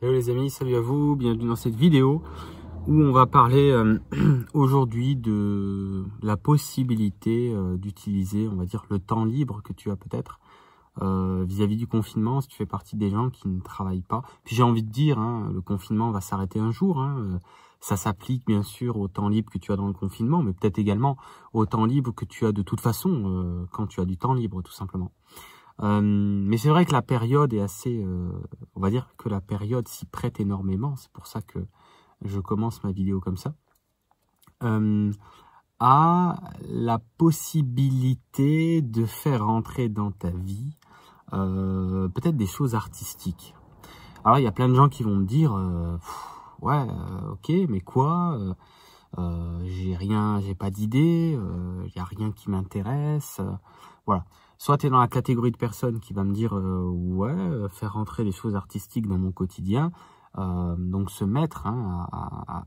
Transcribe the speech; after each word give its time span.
Hello 0.00 0.12
les 0.12 0.30
amis, 0.30 0.48
salut 0.48 0.76
à 0.76 0.80
vous, 0.80 1.16
bienvenue 1.16 1.48
dans 1.48 1.56
cette 1.56 1.74
vidéo 1.74 2.22
où 2.86 3.02
on 3.02 3.10
va 3.10 3.26
parler 3.26 3.72
euh, 3.72 3.98
aujourd'hui 4.54 5.16
de 5.16 6.04
la 6.22 6.36
possibilité 6.36 7.52
euh, 7.52 7.76
d'utiliser, 7.76 8.46
on 8.46 8.54
va 8.54 8.64
dire, 8.64 8.84
le 8.90 9.00
temps 9.00 9.24
libre 9.24 9.60
que 9.60 9.72
tu 9.72 9.90
as 9.90 9.96
peut-être 9.96 10.38
euh, 11.02 11.44
vis-à-vis 11.48 11.76
du 11.76 11.88
confinement, 11.88 12.40
si 12.40 12.46
tu 12.46 12.56
fais 12.56 12.64
partie 12.64 12.94
des 12.94 13.10
gens 13.10 13.28
qui 13.28 13.48
ne 13.48 13.60
travaillent 13.60 14.02
pas. 14.02 14.22
Puis 14.44 14.54
j'ai 14.54 14.62
envie 14.62 14.84
de 14.84 14.90
dire, 14.92 15.18
hein, 15.18 15.50
le 15.52 15.60
confinement 15.62 16.12
va 16.12 16.20
s'arrêter 16.20 16.60
un 16.60 16.70
jour, 16.70 17.00
hein, 17.00 17.40
ça 17.80 17.96
s'applique 17.96 18.46
bien 18.46 18.62
sûr 18.62 18.98
au 18.98 19.08
temps 19.08 19.28
libre 19.28 19.50
que 19.50 19.58
tu 19.58 19.72
as 19.72 19.76
dans 19.76 19.88
le 19.88 19.94
confinement, 19.94 20.44
mais 20.44 20.52
peut-être 20.52 20.78
également 20.78 21.16
au 21.52 21.66
temps 21.66 21.86
libre 21.86 22.14
que 22.14 22.24
tu 22.24 22.46
as 22.46 22.52
de 22.52 22.62
toute 22.62 22.80
façon 22.80 23.66
quand 23.72 23.88
tu 23.88 24.00
as 24.00 24.04
du 24.04 24.16
temps 24.16 24.34
libre 24.34 24.62
tout 24.62 24.70
simplement. 24.70 25.10
Euh, 25.80 26.00
mais 26.02 26.56
c'est 26.56 26.70
vrai 26.70 26.84
que 26.84 26.92
la 26.92 27.02
période 27.02 27.52
est 27.52 27.60
assez, 27.60 28.02
euh, 28.02 28.30
on 28.74 28.80
va 28.80 28.90
dire 28.90 29.14
que 29.16 29.28
la 29.28 29.40
période 29.40 29.86
s'y 29.86 30.06
prête 30.06 30.40
énormément. 30.40 30.96
C'est 30.96 31.12
pour 31.12 31.26
ça 31.26 31.40
que 31.40 31.60
je 32.22 32.40
commence 32.40 32.82
ma 32.82 32.90
vidéo 32.90 33.20
comme 33.20 33.36
ça. 33.36 33.54
Euh, 34.64 35.12
à 35.78 36.40
la 36.68 36.98
possibilité 37.18 38.82
de 38.82 39.06
faire 39.06 39.48
entrer 39.48 39.88
dans 39.88 40.10
ta 40.10 40.30
vie 40.30 40.76
euh, 41.32 42.08
peut-être 42.08 42.36
des 42.36 42.46
choses 42.46 42.74
artistiques. 42.74 43.54
Alors 44.24 44.38
il 44.38 44.42
y 44.42 44.48
a 44.48 44.52
plein 44.52 44.68
de 44.68 44.74
gens 44.74 44.88
qui 44.88 45.04
vont 45.04 45.14
me 45.14 45.24
dire, 45.24 45.54
ouais, 46.60 46.84
ok, 47.30 47.52
mais 47.68 47.80
quoi 47.80 48.36
J'ai 49.16 49.94
rien, 49.94 50.40
j'ai 50.40 50.56
pas 50.56 50.70
d'idée, 50.70 51.38
il 51.86 51.92
y 51.94 52.00
a 52.00 52.04
rien 52.04 52.32
qui 52.32 52.50
m'intéresse, 52.50 53.40
voilà. 54.04 54.24
Soit 54.58 54.78
tu 54.78 54.86
es 54.86 54.90
dans 54.90 54.98
la 54.98 55.06
catégorie 55.06 55.52
de 55.52 55.56
personnes 55.56 56.00
qui 56.00 56.12
va 56.12 56.24
me 56.24 56.32
dire 56.32 56.56
euh, 56.56 56.82
ouais, 56.82 57.30
euh, 57.30 57.68
faire 57.68 57.92
rentrer 57.92 58.24
les 58.24 58.32
choses 58.32 58.56
artistiques 58.56 59.06
dans 59.06 59.16
mon 59.16 59.30
quotidien, 59.30 59.92
euh, 60.36 60.74
donc 60.76 61.12
se 61.12 61.24
mettre 61.24 61.68
hein, 61.68 62.08
à, 62.10 62.64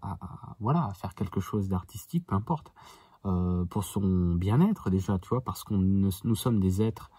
voilà, 0.62 0.90
faire 0.96 1.14
quelque 1.16 1.42
chose 1.42 1.68
d'artistique, 1.68 2.26
peu 2.26 2.36
importe, 2.36 2.74
pour 3.70 3.84
son 3.84 4.34
bien-être 4.34 4.90
déjà, 4.90 5.20
tu 5.20 5.30
vois, 5.30 5.42
parce 5.42 5.64
qu'on 5.64 5.78
nous 5.78 6.36
sommes 6.36 6.60
des 6.60 6.82
êtres 6.82 7.12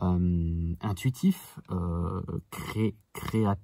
intuitifs, 0.00 1.58
cré, 2.50 2.96
créatifs, 3.12 3.60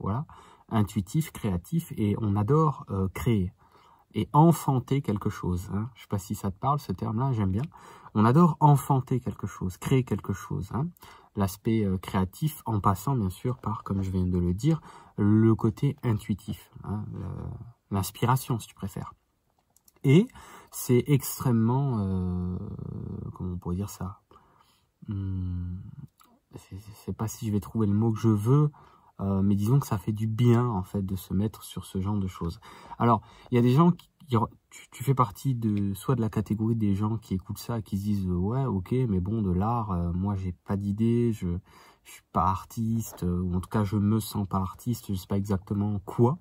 voilà, 0.00 0.26
intuitifs, 0.68 1.30
créatifs, 1.30 1.92
et 1.96 2.16
on 2.20 2.34
adore 2.34 2.86
créer 3.14 3.52
et 4.14 4.28
enfanter 4.32 5.02
quelque 5.02 5.30
chose. 5.30 5.70
Hein. 5.72 5.90
Je 5.94 6.02
sais 6.02 6.08
pas 6.08 6.18
si 6.18 6.34
ça 6.34 6.50
te 6.50 6.58
parle, 6.58 6.78
ce 6.78 6.92
terme-là, 6.92 7.32
j'aime 7.32 7.50
bien. 7.50 7.62
On 8.14 8.24
adore 8.24 8.56
enfanter 8.60 9.20
quelque 9.20 9.46
chose, 9.46 9.76
créer 9.78 10.04
quelque 10.04 10.32
chose. 10.32 10.70
Hein. 10.74 10.88
L'aspect 11.36 11.84
euh, 11.84 11.96
créatif 11.98 12.62
en 12.66 12.80
passant, 12.80 13.16
bien 13.16 13.30
sûr, 13.30 13.58
par, 13.58 13.82
comme 13.84 14.02
je 14.02 14.10
viens 14.10 14.26
de 14.26 14.38
le 14.38 14.52
dire, 14.52 14.80
le 15.16 15.54
côté 15.54 15.96
intuitif, 16.02 16.70
hein, 16.84 17.04
l'inspiration, 17.90 18.58
si 18.58 18.68
tu 18.68 18.74
préfères. 18.74 19.14
Et 20.04 20.26
c'est 20.70 21.04
extrêmement, 21.06 21.98
euh, 22.00 22.58
comment 23.34 23.54
on 23.54 23.58
pourrait 23.58 23.76
dire 23.76 23.90
ça? 23.90 24.20
Je 25.08 26.76
sais 27.04 27.12
pas 27.12 27.28
si 27.28 27.46
je 27.46 27.52
vais 27.52 27.60
trouver 27.60 27.86
le 27.86 27.92
mot 27.92 28.12
que 28.12 28.18
je 28.18 28.28
veux, 28.28 28.70
euh, 29.22 29.40
mais 29.40 29.54
disons 29.54 29.78
que 29.78 29.86
ça 29.86 29.98
fait 29.98 30.12
du 30.12 30.26
bien 30.26 30.66
en 30.66 30.82
fait 30.82 31.02
de 31.04 31.14
se 31.16 31.32
mettre 31.32 31.62
sur 31.62 31.84
ce 31.84 32.00
genre 32.00 32.18
de 32.18 32.26
choses. 32.26 32.60
Alors, 32.98 33.22
il 33.50 33.54
y 33.54 33.58
a 33.58 33.62
des 33.62 33.72
gens 33.72 33.92
qui, 33.92 34.10
tu, 34.90 35.04
fais 35.04 35.14
partie 35.14 35.54
de 35.54 35.94
soit 35.94 36.16
de 36.16 36.20
la 36.20 36.28
catégorie 36.28 36.74
des 36.74 36.94
gens 36.94 37.18
qui 37.18 37.34
écoutent 37.34 37.58
ça 37.58 37.82
qui 37.82 37.98
se 37.98 38.02
disent 38.02 38.26
ouais 38.26 38.64
ok 38.64 38.92
mais 39.08 39.20
bon 39.20 39.42
de 39.42 39.50
l'art 39.50 39.92
euh, 39.92 40.12
moi 40.12 40.36
j'ai 40.36 40.52
pas 40.64 40.76
d'idée 40.76 41.32
je 41.32 41.48
je 42.04 42.10
suis 42.10 42.22
pas 42.32 42.44
artiste 42.44 43.24
euh, 43.24 43.42
ou 43.42 43.54
en 43.54 43.60
tout 43.60 43.68
cas 43.68 43.84
je 43.84 43.96
me 43.96 44.20
sens 44.20 44.46
pas 44.48 44.58
artiste 44.58 45.08
je 45.08 45.14
sais 45.14 45.26
pas 45.26 45.36
exactement 45.36 46.00
quoi 46.00 46.38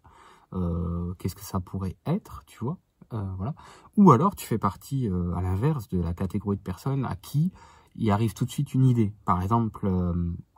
qu'est-ce 1.18 1.36
que 1.36 1.41
ça 1.41 1.59
pourrait 1.59 1.96
être 2.06 2.44
tu 2.46 2.59
vois 2.59 2.78
voilà 3.09 3.56
ou 3.97 4.12
alors 4.12 4.36
tu 4.36 4.46
fais 4.46 4.58
partie 4.58 5.08
à 5.08 5.41
l'inverse 5.41 5.88
de 5.88 6.02
la 6.02 6.14
catégorie 6.14 6.58
de 6.58 6.62
personnes 6.62 7.06
à 7.06 7.16
qui 7.16 7.52
il 7.96 8.12
arrive 8.12 8.34
tout 8.34 8.46
de 8.46 8.52
suite 8.52 8.74
une 8.74 8.86
idée 8.86 9.14
par 9.25 9.41
exemple 9.41 9.90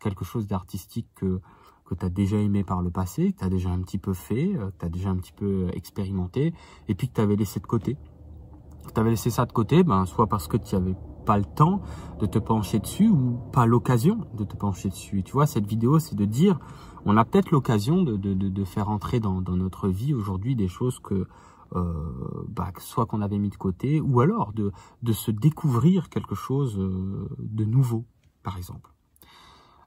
quelque 0.01 0.25
chose 0.25 0.47
d'artistique 0.47 1.07
que 1.16 1.41
que 1.93 1.99
tu 1.99 2.05
as 2.05 2.09
déjà 2.09 2.37
aimé 2.37 2.63
par 2.63 2.81
le 2.81 2.89
passé, 2.89 3.33
que 3.33 3.39
tu 3.39 3.45
as 3.45 3.49
déjà 3.49 3.69
un 3.69 3.81
petit 3.81 3.97
peu 3.97 4.13
fait, 4.13 4.55
euh, 4.55 4.71
que 4.71 4.79
tu 4.79 4.85
as 4.85 4.89
déjà 4.89 5.09
un 5.09 5.17
petit 5.17 5.33
peu 5.33 5.67
expérimenté, 5.73 6.53
et 6.87 6.95
puis 6.95 7.07
que 7.07 7.13
tu 7.13 7.21
avais 7.21 7.35
laissé 7.35 7.59
de 7.59 7.67
côté. 7.67 7.97
Tu 8.93 8.99
avais 8.99 9.11
laissé 9.11 9.29
ça 9.29 9.45
de 9.45 9.51
côté, 9.51 9.83
ben, 9.83 10.05
soit 10.05 10.27
parce 10.27 10.47
que 10.47 10.57
tu 10.57 10.75
n'avais 10.75 10.95
pas 11.25 11.37
le 11.37 11.45
temps 11.45 11.81
de 12.19 12.25
te 12.25 12.37
pencher 12.37 12.79
dessus, 12.79 13.09
ou 13.09 13.39
pas 13.51 13.65
l'occasion 13.65 14.25
de 14.35 14.43
te 14.43 14.55
pencher 14.55 14.89
dessus. 14.89 15.23
Tu 15.23 15.31
vois, 15.31 15.45
cette 15.45 15.65
vidéo, 15.65 15.99
c'est 15.99 16.15
de 16.15 16.25
dire, 16.25 16.59
on 17.05 17.17
a 17.17 17.25
peut-être 17.25 17.51
l'occasion 17.51 18.03
de, 18.03 18.17
de, 18.17 18.33
de, 18.33 18.63
faire 18.63 18.89
entrer 18.89 19.19
dans, 19.19 19.41
notre 19.41 19.87
vie 19.87 20.13
aujourd'hui 20.13 20.55
des 20.55 20.67
choses 20.67 20.99
que, 20.99 21.27
euh, 21.75 21.93
bah, 22.49 22.71
soit 22.79 23.05
qu'on 23.05 23.21
avait 23.21 23.39
mis 23.39 23.49
de 23.49 23.55
côté, 23.55 24.01
ou 24.01 24.19
alors 24.19 24.53
de, 24.53 24.71
de 25.01 25.13
se 25.13 25.31
découvrir 25.31 26.09
quelque 26.09 26.35
chose 26.35 26.77
euh, 26.77 27.29
de 27.39 27.65
nouveau, 27.65 28.05
par 28.43 28.57
exemple. 28.57 28.93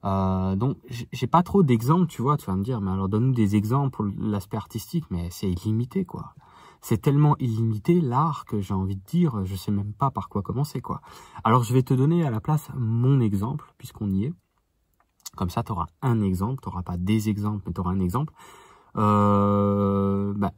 Euh, 0.07 0.57
donc, 0.57 0.77
j'ai 0.89 1.27
pas 1.27 1.43
trop 1.43 1.63
d'exemples, 1.63 2.07
tu 2.07 2.23
vois. 2.23 2.37
Tu 2.37 2.47
vas 2.47 2.57
me 2.57 2.63
dire, 2.63 2.81
mais 2.81 2.91
alors 2.91 3.09
donne-nous 3.09 3.35
des 3.35 3.57
exemples 3.57 3.91
pour 3.91 4.07
l'aspect 4.19 4.57
artistique, 4.57 5.05
mais 5.11 5.29
c'est 5.31 5.51
illimité, 5.51 6.05
quoi. 6.05 6.35
C'est 6.81 6.99
tellement 6.99 7.37
illimité 7.39 8.01
l'art 8.01 8.45
que 8.45 8.61
j'ai 8.61 8.75
envie 8.75 8.97
de 8.97 9.05
dire, 9.05 9.45
je 9.45 9.57
sais 9.57 9.73
même 9.73 9.93
pas 9.93 10.11
par 10.11 10.29
quoi 10.29 10.43
commencer, 10.43 10.81
quoi. 10.81 11.01
Alors, 11.43 11.65
je 11.65 11.75
vais 11.75 11.83
te 11.83 11.95
donner 11.95 12.25
à 12.25 12.31
la 12.31 12.41
place 12.41 12.69
mon 12.77 13.21
exemple, 13.21 13.73
puisqu'on 13.79 14.11
y 14.13 14.25
est. 14.27 14.33
Comme 15.37 15.51
ça, 15.51 15.63
tu 15.63 15.73
auras 15.73 15.87
un 16.03 16.23
exemple, 16.23 16.63
tu 16.63 16.69
n'auras 16.69 16.83
pas 16.83 16.97
des 16.97 17.29
exemples, 17.29 17.65
mais 17.67 17.73
tu 17.73 17.81
auras 17.81 17.91
un 17.91 18.01
exemple. 18.01 18.33
Euh, 18.97 20.33
bah, 20.37 20.53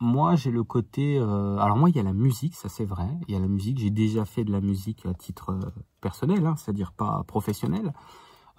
moi, 0.00 0.36
j'ai 0.36 0.50
le 0.50 0.64
côté... 0.64 1.18
Euh, 1.18 1.58
alors 1.58 1.76
moi, 1.76 1.90
il 1.90 1.96
y 1.96 1.98
a 1.98 2.02
la 2.02 2.12
musique, 2.12 2.54
ça 2.54 2.68
c'est 2.68 2.84
vrai. 2.84 3.08
Il 3.28 3.34
y 3.34 3.36
a 3.36 3.40
la 3.40 3.48
musique, 3.48 3.78
j'ai 3.78 3.90
déjà 3.90 4.24
fait 4.24 4.44
de 4.44 4.52
la 4.52 4.60
musique 4.60 5.04
à 5.06 5.14
titre 5.14 5.50
euh, 5.50 5.60
personnel, 6.00 6.46
hein, 6.46 6.54
c'est-à-dire 6.56 6.92
pas 6.92 7.24
professionnel. 7.26 7.92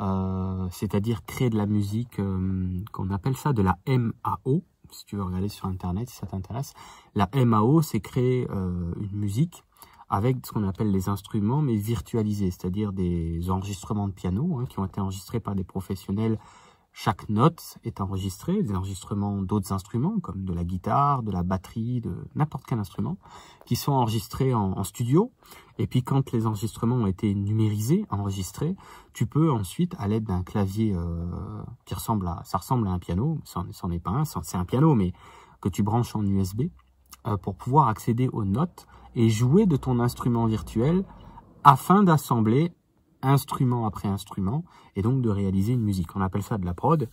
Euh, 0.01 0.67
c'est-à-dire 0.71 1.25
créer 1.25 1.49
de 1.49 1.57
la 1.57 1.65
musique, 1.65 2.19
euh, 2.19 2.83
qu'on 2.91 3.11
appelle 3.11 3.37
ça 3.37 3.53
de 3.53 3.61
la 3.61 3.77
MAO, 3.87 4.63
si 4.91 5.05
tu 5.05 5.15
veux 5.15 5.23
regarder 5.23 5.47
sur 5.47 5.67
Internet, 5.67 6.09
si 6.09 6.17
ça 6.17 6.27
t'intéresse. 6.27 6.73
La 7.15 7.29
MAO, 7.33 7.81
c'est 7.81 8.01
créer 8.01 8.47
euh, 8.51 8.93
une 8.99 9.17
musique 9.17 9.63
avec 10.09 10.45
ce 10.45 10.51
qu'on 10.51 10.67
appelle 10.67 10.91
les 10.91 11.09
instruments, 11.09 11.61
mais 11.61 11.75
virtualisés, 11.75 12.51
c'est-à-dire 12.51 12.91
des 12.91 13.49
enregistrements 13.49 14.07
de 14.07 14.13
piano 14.13 14.59
hein, 14.59 14.65
qui 14.69 14.79
ont 14.79 14.85
été 14.85 15.01
enregistrés 15.01 15.39
par 15.39 15.55
des 15.55 15.63
professionnels 15.63 16.37
chaque 16.97 17.27
note 17.27 17.77
est 17.83 17.99
enregistrée, 17.99 18.63
des 18.63 18.73
enregistrements 18.73 19.41
d'autres 19.41 19.73
instruments, 19.73 20.17
comme 20.21 20.45
de 20.45 20.53
la 20.53 20.63
guitare, 20.63 21.23
de 21.23 21.31
la 21.31 21.43
batterie, 21.43 21.99
de 21.99 22.15
n'importe 22.35 22.63
quel 22.65 22.79
instrument, 22.79 23.17
qui 23.65 23.75
sont 23.75 23.91
enregistrés 23.91 24.53
en, 24.53 24.81
studio. 24.85 25.33
Et 25.77 25.87
puis 25.87 26.03
quand 26.03 26.31
les 26.31 26.47
enregistrements 26.47 26.95
ont 26.95 27.05
été 27.05 27.35
numérisés, 27.35 28.05
enregistrés, 28.09 28.77
tu 29.11 29.27
peux 29.27 29.51
ensuite, 29.51 29.93
à 29.99 30.07
l'aide 30.07 30.23
d'un 30.23 30.41
clavier 30.41 30.93
euh, 30.95 31.63
qui 31.83 31.95
ressemble 31.95 32.29
à, 32.29 32.43
un 32.53 32.99
piano, 32.99 33.41
n'en 33.83 33.91
est 33.91 33.99
pas 33.99 34.11
un, 34.11 34.23
c'est 34.23 34.55
un 34.55 34.65
piano, 34.65 34.95
mais 34.95 35.11
que 35.59 35.67
tu 35.67 35.83
branches 35.83 36.15
en 36.15 36.25
USB, 36.25 36.69
euh, 37.27 37.35
pour 37.35 37.57
pouvoir 37.57 37.89
accéder 37.89 38.29
aux 38.29 38.45
notes 38.45 38.87
et 39.15 39.27
jouer 39.29 39.65
de 39.65 39.75
ton 39.75 39.99
instrument 39.99 40.45
virtuel 40.45 41.03
afin 41.65 42.03
d'assembler 42.03 42.71
instrument 43.25 43.85
après 43.85 44.07
instrument, 44.07 44.63
et 44.95 45.01
donc 45.01 45.21
de 45.21 45.29
réaliser 45.29 45.73
une 45.73 45.83
musique. 45.83 46.15
On 46.15 46.21
appelle 46.21 46.43
ça 46.43 46.57
de 46.57 46.65
la 46.65 46.73
prod. 46.73 47.09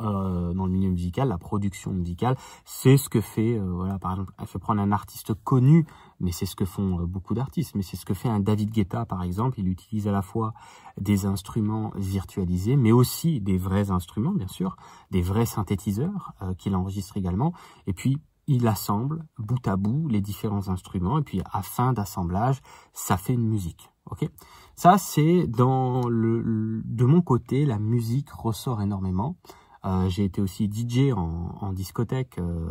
Euh, 0.00 0.54
dans 0.54 0.66
le 0.66 0.70
milieu 0.70 0.90
musical, 0.90 1.28
la 1.28 1.38
production 1.38 1.92
musicale, 1.92 2.36
c'est 2.64 2.96
ce 2.96 3.08
que 3.08 3.20
fait, 3.20 3.58
euh, 3.58 3.68
voilà, 3.68 3.98
par 3.98 4.12
exemple, 4.12 4.32
je 4.38 4.52
vais 4.52 4.58
prendre 4.60 4.80
un 4.80 4.92
artiste 4.92 5.34
connu, 5.42 5.86
mais 6.20 6.30
c'est 6.30 6.46
ce 6.46 6.54
que 6.54 6.64
font 6.64 7.00
euh, 7.00 7.06
beaucoup 7.06 7.34
d'artistes, 7.34 7.74
mais 7.74 7.82
c'est 7.82 7.96
ce 7.96 8.06
que 8.06 8.14
fait 8.14 8.28
un 8.28 8.38
David 8.38 8.70
Guetta, 8.70 9.06
par 9.06 9.24
exemple, 9.24 9.58
il 9.58 9.66
utilise 9.66 10.06
à 10.06 10.12
la 10.12 10.22
fois 10.22 10.54
des 11.00 11.26
instruments 11.26 11.90
virtualisés, 11.96 12.76
mais 12.76 12.92
aussi 12.92 13.40
des 13.40 13.58
vrais 13.58 13.90
instruments, 13.90 14.30
bien 14.30 14.46
sûr, 14.46 14.76
des 15.10 15.20
vrais 15.20 15.46
synthétiseurs 15.46 16.32
qu'il 16.58 16.76
enregistre 16.76 17.16
également, 17.16 17.52
et 17.88 17.92
puis 17.92 18.18
il 18.46 18.66
assemble 18.68 19.24
bout 19.36 19.66
à 19.66 19.76
bout 19.76 20.06
les 20.08 20.20
différents 20.20 20.68
instruments, 20.68 21.18
et 21.18 21.22
puis 21.22 21.42
à 21.52 21.62
fin 21.62 21.92
d'assemblage, 21.92 22.60
ça 22.92 23.16
fait 23.16 23.34
une 23.34 23.46
musique. 23.48 23.90
Ok, 24.10 24.28
ça 24.74 24.96
c'est 24.98 25.46
dans 25.46 26.08
le 26.08 26.82
de 26.84 27.04
mon 27.04 27.20
côté 27.20 27.66
la 27.66 27.78
musique 27.78 28.30
ressort 28.30 28.80
énormément. 28.80 29.36
Euh, 29.84 30.08
j'ai 30.08 30.24
été 30.24 30.40
aussi 30.40 30.70
DJ 30.70 31.12
en, 31.12 31.72
discothèque. 31.72 32.38
Euh, 32.38 32.70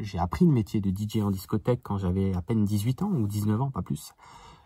j'ai 0.00 0.18
appris 0.18 0.44
le 0.44 0.52
métier 0.52 0.80
de 0.80 0.90
DJ 0.90 1.22
en 1.22 1.30
discothèque 1.30 1.80
quand 1.82 1.98
j'avais 1.98 2.34
à 2.34 2.42
peine 2.42 2.64
18 2.64 3.02
ans 3.02 3.10
ou 3.10 3.26
19 3.26 3.60
ans, 3.60 3.70
pas 3.70 3.82
plus. 3.82 4.12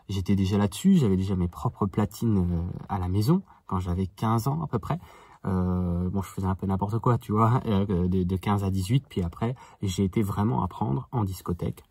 J'étais 0.08 0.34
déjà 0.34 0.58
là-dessus, 0.58 0.96
j'avais 0.96 1.16
déjà 1.16 1.36
mes 1.36 1.48
propres 1.48 1.86
platines 1.86 2.38
euh, 2.38 2.62
à 2.88 2.98
la 2.98 3.08
maison 3.08 3.42
quand 3.66 3.80
j'avais 3.80 4.06
15 4.06 4.48
ans 4.48 4.62
à 4.62 4.66
peu 4.66 4.78
près. 4.78 4.98
bon, 5.44 6.22
je 6.22 6.28
faisais 6.28 6.46
un 6.46 6.54
peu 6.54 6.66
n'importe 6.66 6.98
quoi, 6.98 7.18
tu 7.18 7.32
vois, 7.32 7.60
de, 7.64 8.06
de 8.24 8.36
15 8.36 8.64
à 8.64 8.70
18, 8.70 9.04
puis 9.08 9.22
après, 9.22 9.54
j'ai 9.82 10.04
été 10.04 10.22
vraiment 10.22 10.62
apprendre 10.62 11.08
en 11.12 11.24
discothèque. 11.24 11.84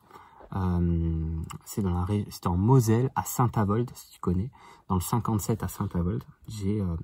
Euh, 0.56 1.42
c'est 1.66 1.82
dans 1.82 1.94
la 1.94 2.06
c'était 2.30 2.48
en 2.48 2.58
Moselle, 2.58 3.12
à 3.16 3.24
Saint-Avold, 3.24 3.90
si 3.96 4.12
tu 4.12 4.20
connais, 4.20 4.52
dans 4.90 4.96
le 4.96 5.02
57 5.02 5.64
à 5.64 5.68
Saint-Avold. 5.68 6.24
J'ai 6.48 6.82
euh, 6.82 6.96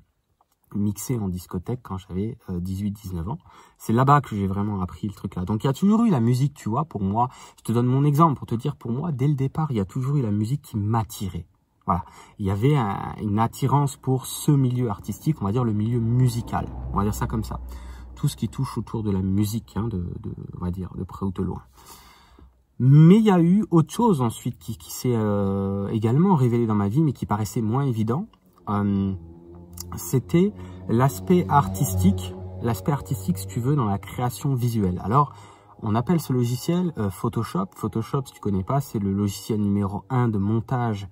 mixé 0.76 1.18
en 1.18 1.30
discothèque 1.30 1.80
quand 1.82 1.98
j'avais 1.98 2.38
18-19 2.50 3.30
ans. 3.30 3.38
C'est 3.78 3.94
là-bas 3.94 4.22
que 4.22 4.36
j'ai 4.36 4.48
vraiment 4.48 4.82
appris 4.82 5.08
le 5.08 5.14
truc 5.14 5.36
là. 5.36 5.46
Donc 5.46 5.64
il 5.64 5.68
y 5.68 5.70
a 5.70 5.74
toujours 5.74 6.04
eu 6.04 6.10
la 6.10 6.20
musique, 6.20 6.54
tu 6.54 6.70
vois, 6.70 6.86
pour 6.86 7.02
moi. 7.02 7.30
Je 7.58 7.64
te 7.64 7.72
donne 7.72 7.88
mon 7.88 8.04
exemple 8.04 8.38
pour 8.38 8.48
te 8.48 8.56
dire, 8.56 8.76
pour 8.76 8.92
moi, 8.92 9.12
dès 9.12 9.28
le 9.28 9.36
départ, 9.36 9.72
il 9.72 9.78
y 9.78 9.82
a 9.82 9.86
toujours 9.86 10.18
eu 10.18 10.22
la 10.22 10.32
musique 10.32 10.62
qui 10.62 10.78
m'attirait. 10.78 11.48
Voilà, 11.86 12.04
il 12.38 12.46
y 12.46 12.52
avait 12.52 12.76
une 13.22 13.40
attirance 13.40 13.96
pour 13.96 14.26
ce 14.26 14.52
milieu 14.52 14.90
artistique, 14.90 15.42
on 15.42 15.46
va 15.46 15.54
dire 15.54 15.64
le 15.64 15.72
milieu 15.72 16.02
musical, 16.02 16.68
on 16.92 16.98
va 16.98 17.04
dire 17.04 17.16
ça 17.16 17.28
comme 17.28 17.46
ça. 17.46 17.62
Tout 18.14 18.28
ce 18.28 18.36
qui 18.36 18.50
touche 18.50 18.78
autour 18.78 19.04
de 19.04 19.12
la 19.12 19.22
musique, 19.22 19.78
hein, 19.78 19.88
on 19.94 20.60
va 20.60 20.70
dire, 20.70 20.94
de 20.98 21.06
près 21.06 21.26
ou 21.26 21.32
de 21.32 21.42
loin. 21.42 21.64
Mais 22.80 23.18
il 23.18 23.24
y 23.24 23.32
a 23.32 23.42
eu 23.42 23.66
autre 23.72 23.92
chose 23.92 24.22
ensuite 24.22 24.60
qui, 24.60 24.92
s'est 24.92 25.16
euh, 25.16 25.88
également 25.88 26.36
révélé 26.36 26.68
dans 26.68 26.76
ma 26.76 26.88
vie, 26.88 27.02
mais 27.02 27.14
qui 27.14 27.26
paraissait 27.26 27.62
moins 27.62 27.84
évident. 27.84 28.28
Euh, 28.70 29.14
c'était 29.96 30.54
l'aspect 30.88 31.48
artistique, 31.50 32.36
l'aspect 32.62 32.92
artistique, 32.92 33.40
si 33.40 33.48
tu 33.48 33.60
veux, 33.60 33.76
dans 33.76 33.86
la 33.86 33.98
création 33.98 34.54
visuelle. 34.54 35.02
Alors, 35.04 35.34
on 35.82 35.96
appelle 35.96 36.20
ce 36.20 36.34
logiciel 36.34 36.94
euh, 37.00 37.10
Photoshop. 37.10 37.68
Photoshop, 37.76 38.24
si 38.28 38.34
tu 38.34 38.40
connais 38.40 38.64
pas, 38.64 38.80
c'est 38.80 39.00
le 39.00 39.12
logiciel 39.12 39.60
numéro 39.60 40.04
un 40.12 40.28
de 40.28 40.38
montage 40.38 41.08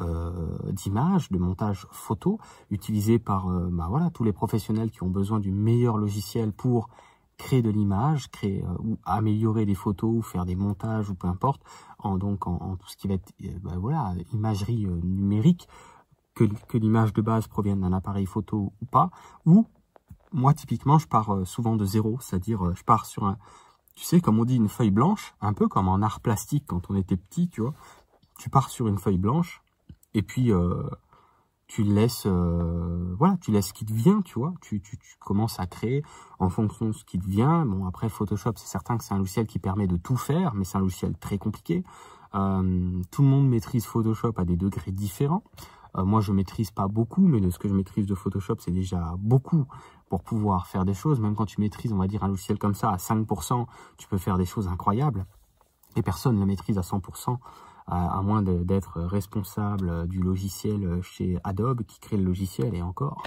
euh, 0.00 0.32
d'images, 0.72 1.30
de 1.30 1.38
montage 1.38 1.86
photo, 1.92 2.40
utilisé 2.70 3.20
par 3.20 3.46
bah 3.46 3.86
voilà, 3.88 4.10
tous 4.10 4.24
les 4.24 4.32
professionnels 4.32 4.90
qui 4.90 5.04
ont 5.04 5.10
besoin 5.10 5.38
du 5.38 5.52
meilleur 5.52 5.96
logiciel 5.96 6.52
pour 6.52 6.88
créer 7.36 7.62
de 7.62 7.70
l'image, 7.70 8.30
créer 8.30 8.64
euh, 8.64 8.74
ou 8.80 8.98
améliorer 9.04 9.66
des 9.66 9.74
photos, 9.74 10.10
ou 10.10 10.22
faire 10.22 10.44
des 10.44 10.56
montages 10.56 11.10
ou 11.10 11.14
peu 11.14 11.26
importe, 11.26 11.62
en 11.98 12.18
donc 12.18 12.46
en, 12.46 12.76
tout 12.76 12.88
ce 12.88 12.96
qui 12.96 13.08
va 13.08 13.14
être 13.14 13.32
bah 13.62 13.74
voilà 13.76 14.14
imagerie 14.32 14.86
numérique, 14.86 15.68
que, 16.34 16.44
que 16.68 16.78
l'image 16.78 17.12
de 17.12 17.22
base 17.22 17.46
provienne 17.46 17.80
d'un 17.80 17.92
appareil 17.92 18.26
photo 18.26 18.72
ou 18.80 18.84
pas, 18.86 19.10
ou 19.46 19.66
moi 20.32 20.52
typiquement 20.54 20.98
je 20.98 21.06
pars 21.06 21.46
souvent 21.46 21.76
de 21.76 21.84
zéro, 21.84 22.18
c'est-à-dire 22.20 22.74
je 22.74 22.82
pars 22.82 23.06
sur 23.06 23.24
un, 23.24 23.38
tu 23.94 24.04
sais 24.04 24.20
comme 24.20 24.38
on 24.38 24.44
dit 24.44 24.56
une 24.56 24.68
feuille 24.68 24.90
blanche, 24.90 25.34
un 25.40 25.52
peu 25.52 25.68
comme 25.68 25.88
en 25.88 26.02
art 26.02 26.20
plastique 26.20 26.64
quand 26.66 26.90
on 26.90 26.96
était 26.96 27.16
petit, 27.16 27.48
tu 27.48 27.60
vois, 27.60 27.74
tu 28.38 28.50
pars 28.50 28.68
sur 28.68 28.88
une 28.88 28.98
feuille 28.98 29.18
blanche 29.18 29.62
et 30.14 30.22
puis 30.22 30.52
euh, 30.52 30.82
tu 31.66 31.82
laisses 31.82 32.26
euh, 32.26 33.14
voilà 33.18 33.36
tu 33.40 33.50
laisses 33.50 33.68
ce 33.68 33.72
qui 33.72 33.84
te 33.84 33.92
vient 33.92 34.22
tu 34.22 34.38
vois. 34.38 34.54
Tu, 34.60 34.80
tu, 34.80 34.98
commences 35.18 35.58
à 35.58 35.66
créer 35.66 36.02
en 36.38 36.50
fonction 36.50 36.86
de 36.86 36.92
ce 36.92 37.04
qui 37.04 37.18
te 37.18 37.26
vient. 37.26 37.64
Bon 37.64 37.86
après 37.86 38.08
Photoshop 38.08 38.52
c'est 38.56 38.68
certain 38.68 38.98
que 38.98 39.04
c'est 39.04 39.14
un 39.14 39.18
logiciel 39.18 39.46
qui 39.46 39.58
permet 39.58 39.86
de 39.86 39.96
tout 39.96 40.16
faire 40.16 40.54
mais 40.54 40.64
c'est 40.64 40.76
un 40.76 40.80
logiciel 40.80 41.16
très 41.16 41.38
compliqué. 41.38 41.82
Euh, 42.34 43.02
tout 43.10 43.22
le 43.22 43.28
monde 43.28 43.48
maîtrise 43.48 43.86
Photoshop 43.86 44.32
à 44.36 44.44
des 44.44 44.56
degrés 44.56 44.92
différents. 44.92 45.44
Euh, 45.96 46.04
moi 46.04 46.20
je 46.20 46.32
maîtrise 46.32 46.70
pas 46.70 46.88
beaucoup 46.88 47.26
mais 47.26 47.40
de 47.40 47.50
ce 47.50 47.58
que 47.58 47.68
je 47.68 47.74
maîtrise 47.74 48.06
de 48.06 48.14
Photoshop 48.14 48.56
c'est 48.58 48.72
déjà 48.72 49.14
beaucoup 49.18 49.66
pour 50.08 50.22
pouvoir 50.22 50.66
faire 50.66 50.84
des 50.84 50.94
choses. 50.94 51.20
Même 51.20 51.34
quand 51.34 51.46
tu 51.46 51.60
maîtrises 51.60 51.92
on 51.92 51.98
va 51.98 52.08
dire 52.08 52.24
un 52.24 52.28
logiciel 52.28 52.58
comme 52.58 52.74
ça 52.74 52.90
à 52.90 52.96
5% 52.96 53.66
tu 53.96 54.06
peux 54.08 54.18
faire 54.18 54.36
des 54.36 54.46
choses 54.46 54.68
incroyables. 54.68 55.24
Et 55.96 56.02
personne 56.02 56.34
ne 56.34 56.40
le 56.40 56.46
maîtrise 56.46 56.76
à 56.76 56.82
100% 56.82 57.38
à, 57.86 58.22
moins 58.22 58.42
d'être 58.42 59.00
responsable 59.00 60.08
du 60.08 60.22
logiciel 60.22 61.02
chez 61.02 61.38
Adobe 61.44 61.82
qui 61.82 62.00
crée 62.00 62.16
le 62.16 62.24
logiciel 62.24 62.74
et 62.74 62.82
encore, 62.82 63.22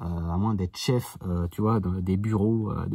euh, 0.00 0.04
à 0.04 0.36
moins 0.38 0.54
d'être 0.54 0.76
chef, 0.76 1.18
euh, 1.26 1.46
tu 1.50 1.60
vois, 1.60 1.78
des 1.80 2.16
bureaux 2.16 2.70
euh, 2.70 2.86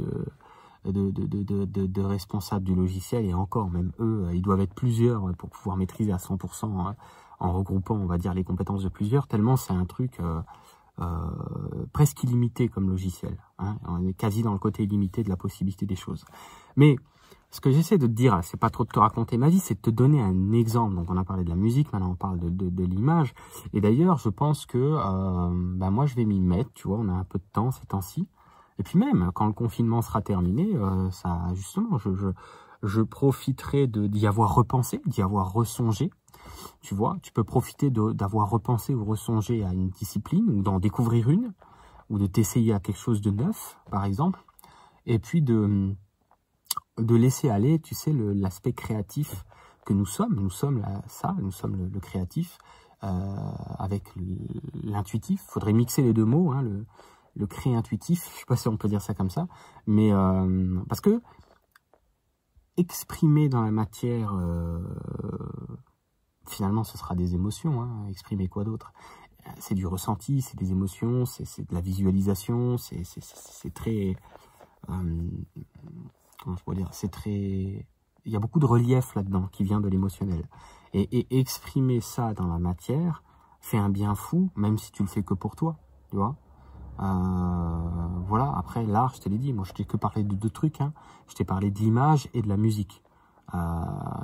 de, 0.83 2.01
responsables 2.01 2.65
du 2.65 2.73
logiciel 2.73 3.25
et 3.25 3.33
encore, 3.33 3.69
même 3.69 3.91
eux, 3.99 4.29
ils 4.33 4.41
doivent 4.41 4.61
être 4.61 4.73
plusieurs 4.73 5.31
pour 5.35 5.49
pouvoir 5.49 5.77
maîtriser 5.77 6.11
à 6.11 6.17
100% 6.17 6.65
hein, 6.79 6.95
en 7.39 7.53
regroupant, 7.53 7.95
on 7.95 8.07
va 8.07 8.17
dire, 8.17 8.33
les 8.33 8.43
compétences 8.43 8.83
de 8.83 8.89
plusieurs, 8.89 9.27
tellement 9.27 9.57
c'est 9.57 9.73
un 9.73 9.85
truc 9.85 10.19
presque 11.93 12.23
illimité 12.23 12.69
comme 12.69 12.89
logiciel. 12.89 13.37
Hein. 13.59 13.77
on 13.87 14.03
est 14.07 14.13
quasi 14.13 14.41
dans 14.41 14.53
le 14.53 14.57
côté 14.57 14.83
illimité 14.83 15.23
de 15.23 15.29
la 15.29 15.37
possibilité 15.37 15.85
des 15.85 15.95
choses. 15.95 16.25
Mais 16.75 16.95
ce 17.49 17.61
que 17.61 17.71
j'essaie 17.71 17.97
de 17.97 18.07
te 18.07 18.11
dire, 18.11 18.39
c'est 18.43 18.59
pas 18.59 18.69
trop 18.69 18.83
de 18.83 18.89
te 18.89 18.99
raconter 18.99 19.37
ma 19.37 19.49
vie, 19.49 19.59
c'est 19.59 19.75
de 19.75 19.81
te 19.81 19.89
donner 19.89 20.21
un 20.21 20.51
exemple. 20.51 20.95
Donc 20.95 21.09
on 21.09 21.17
a 21.17 21.23
parlé 21.23 21.43
de 21.43 21.49
la 21.49 21.55
musique, 21.55 21.91
maintenant 21.93 22.11
on 22.11 22.15
parle 22.15 22.39
de, 22.39 22.49
de, 22.49 22.69
de 22.69 22.83
l'image. 22.83 23.33
Et 23.73 23.81
d'ailleurs, 23.81 24.17
je 24.17 24.29
pense 24.29 24.65
que 24.65 24.77
euh, 24.77 25.49
ben 25.51 25.91
moi 25.91 26.05
je 26.05 26.15
vais 26.15 26.25
m'y 26.25 26.41
mettre, 26.41 26.71
tu 26.73 26.87
vois, 26.87 26.97
on 26.97 27.07
a 27.09 27.13
un 27.13 27.23
peu 27.23 27.39
de 27.39 27.45
temps 27.53 27.71
ces 27.71 27.85
temps-ci. 27.85 28.27
Et 28.79 28.83
puis 28.83 28.99
même, 28.99 29.31
quand 29.33 29.47
le 29.47 29.53
confinement 29.53 30.01
sera 30.01 30.21
terminé, 30.21 30.75
euh, 30.75 31.09
ça 31.09 31.47
justement, 31.53 31.97
je, 31.97 32.13
je, 32.13 32.27
je 32.83 33.01
profiterai 33.01 33.87
d'y 33.87 34.27
avoir 34.27 34.53
repensé, 34.53 35.01
d'y 35.05 35.21
avoir 35.21 35.53
ressongé. 35.53 36.11
Tu 36.81 36.95
vois, 36.95 37.17
tu 37.23 37.31
peux 37.31 37.43
profiter 37.43 37.89
d'avoir 37.89 38.49
repensé 38.49 38.93
ou 38.93 39.03
ressongé 39.03 39.63
à 39.63 39.73
une 39.73 39.89
discipline, 39.89 40.49
ou 40.49 40.61
d'en 40.61 40.79
découvrir 40.79 41.29
une, 41.29 41.53
ou 42.09 42.19
de 42.19 42.27
t'essayer 42.27 42.73
à 42.73 42.79
quelque 42.79 42.99
chose 42.99 43.21
de 43.21 43.31
neuf, 43.31 43.77
par 43.89 44.05
exemple. 44.05 44.43
Et 45.05 45.19
puis 45.19 45.41
de 45.41 45.95
de 46.97 47.15
laisser 47.15 47.49
aller, 47.49 47.79
tu 47.79 47.95
sais, 47.95 48.11
l'aspect 48.13 48.73
créatif 48.73 49.45
que 49.85 49.93
nous 49.93 50.05
sommes. 50.05 50.35
Nous 50.35 50.49
sommes 50.49 50.85
ça, 51.07 51.35
nous 51.39 51.51
sommes 51.51 51.89
le, 51.93 51.99
créatif 51.99 52.57
euh, 53.03 53.07
avec 53.77 54.03
l'intuitif. 54.83 55.41
Il 55.47 55.51
faudrait 55.51 55.73
mixer 55.73 56.01
les 56.01 56.13
deux 56.13 56.25
mots, 56.25 56.51
hein, 56.51 56.61
le, 56.61 56.85
le 57.35 57.47
créé-intuitif. 57.47 58.29
Je 58.33 58.39
sais 58.39 58.45
pas 58.45 58.55
si 58.55 58.67
on 58.67 58.77
peut 58.77 58.89
dire 58.89 59.01
ça 59.01 59.13
comme 59.13 59.29
ça, 59.29 59.47
mais 59.85 60.11
euh, 60.11 60.79
parce 60.89 61.01
que 61.01 61.21
exprimer 62.75 63.49
dans 63.49 63.63
la 63.63 63.71
matière, 63.71 64.33
euh, 64.35 64.79
finalement, 66.47 66.83
ce 66.83 66.97
sera 66.97 67.15
des 67.15 67.33
émotions. 67.33 67.81
Hein. 67.81 68.07
Exprimer 68.09 68.47
quoi 68.47 68.63
d'autre? 68.63 68.93
C'est 69.59 69.75
du 69.75 69.87
ressenti, 69.87 70.41
c'est 70.41 70.57
des 70.57 70.71
émotions, 70.71 71.25
c'est 71.25 71.69
de 71.69 71.73
la 71.73 71.79
visualisation, 71.79 72.77
c'est 72.77 73.73
très 73.73 74.17
c'est 76.91 77.11
très, 77.11 77.87
il 78.27 78.33
y 78.33 78.35
a 78.35 78.39
beaucoup 78.39 78.59
de 78.59 78.65
relief 78.65 79.15
là-dedans 79.15 79.47
qui 79.51 79.63
vient 79.63 79.79
de 79.79 79.87
l'émotionnel. 79.87 80.47
Et, 80.93 81.39
exprimer 81.39 82.01
ça 82.01 82.33
dans 82.33 82.47
la 82.47 82.59
matière 82.59 83.23
fait 83.61 83.77
un 83.77 83.89
bien 83.89 84.15
fou, 84.15 84.49
même 84.55 84.77
si 84.77 84.91
tu 84.91 85.01
le 85.01 85.07
fais 85.07 85.23
que 85.23 85.33
pour 85.33 85.55
toi, 85.55 85.77
tu 86.09 86.17
vois. 86.17 86.35
Euh, 86.99 88.07
voilà, 88.27 88.53
après 88.57 88.85
l'art, 88.85 89.13
je 89.15 89.21
te 89.21 89.29
l'ai 89.29 89.37
dit, 89.37 89.53
moi 89.53 89.63
je 89.65 89.73
t'ai 89.73 89.85
que 89.85 89.97
parlé 89.97 90.23
de 90.23 90.35
deux 90.35 90.49
trucs, 90.49 90.81
hein. 90.81 90.93
je 91.27 91.35
t'ai 91.35 91.45
parlé 91.45 91.71
de 91.71 91.79
l'image 91.79 92.27
et 92.33 92.41
de 92.41 92.49
la 92.49 92.57
musique. 92.57 93.03
Euh, 93.53 93.57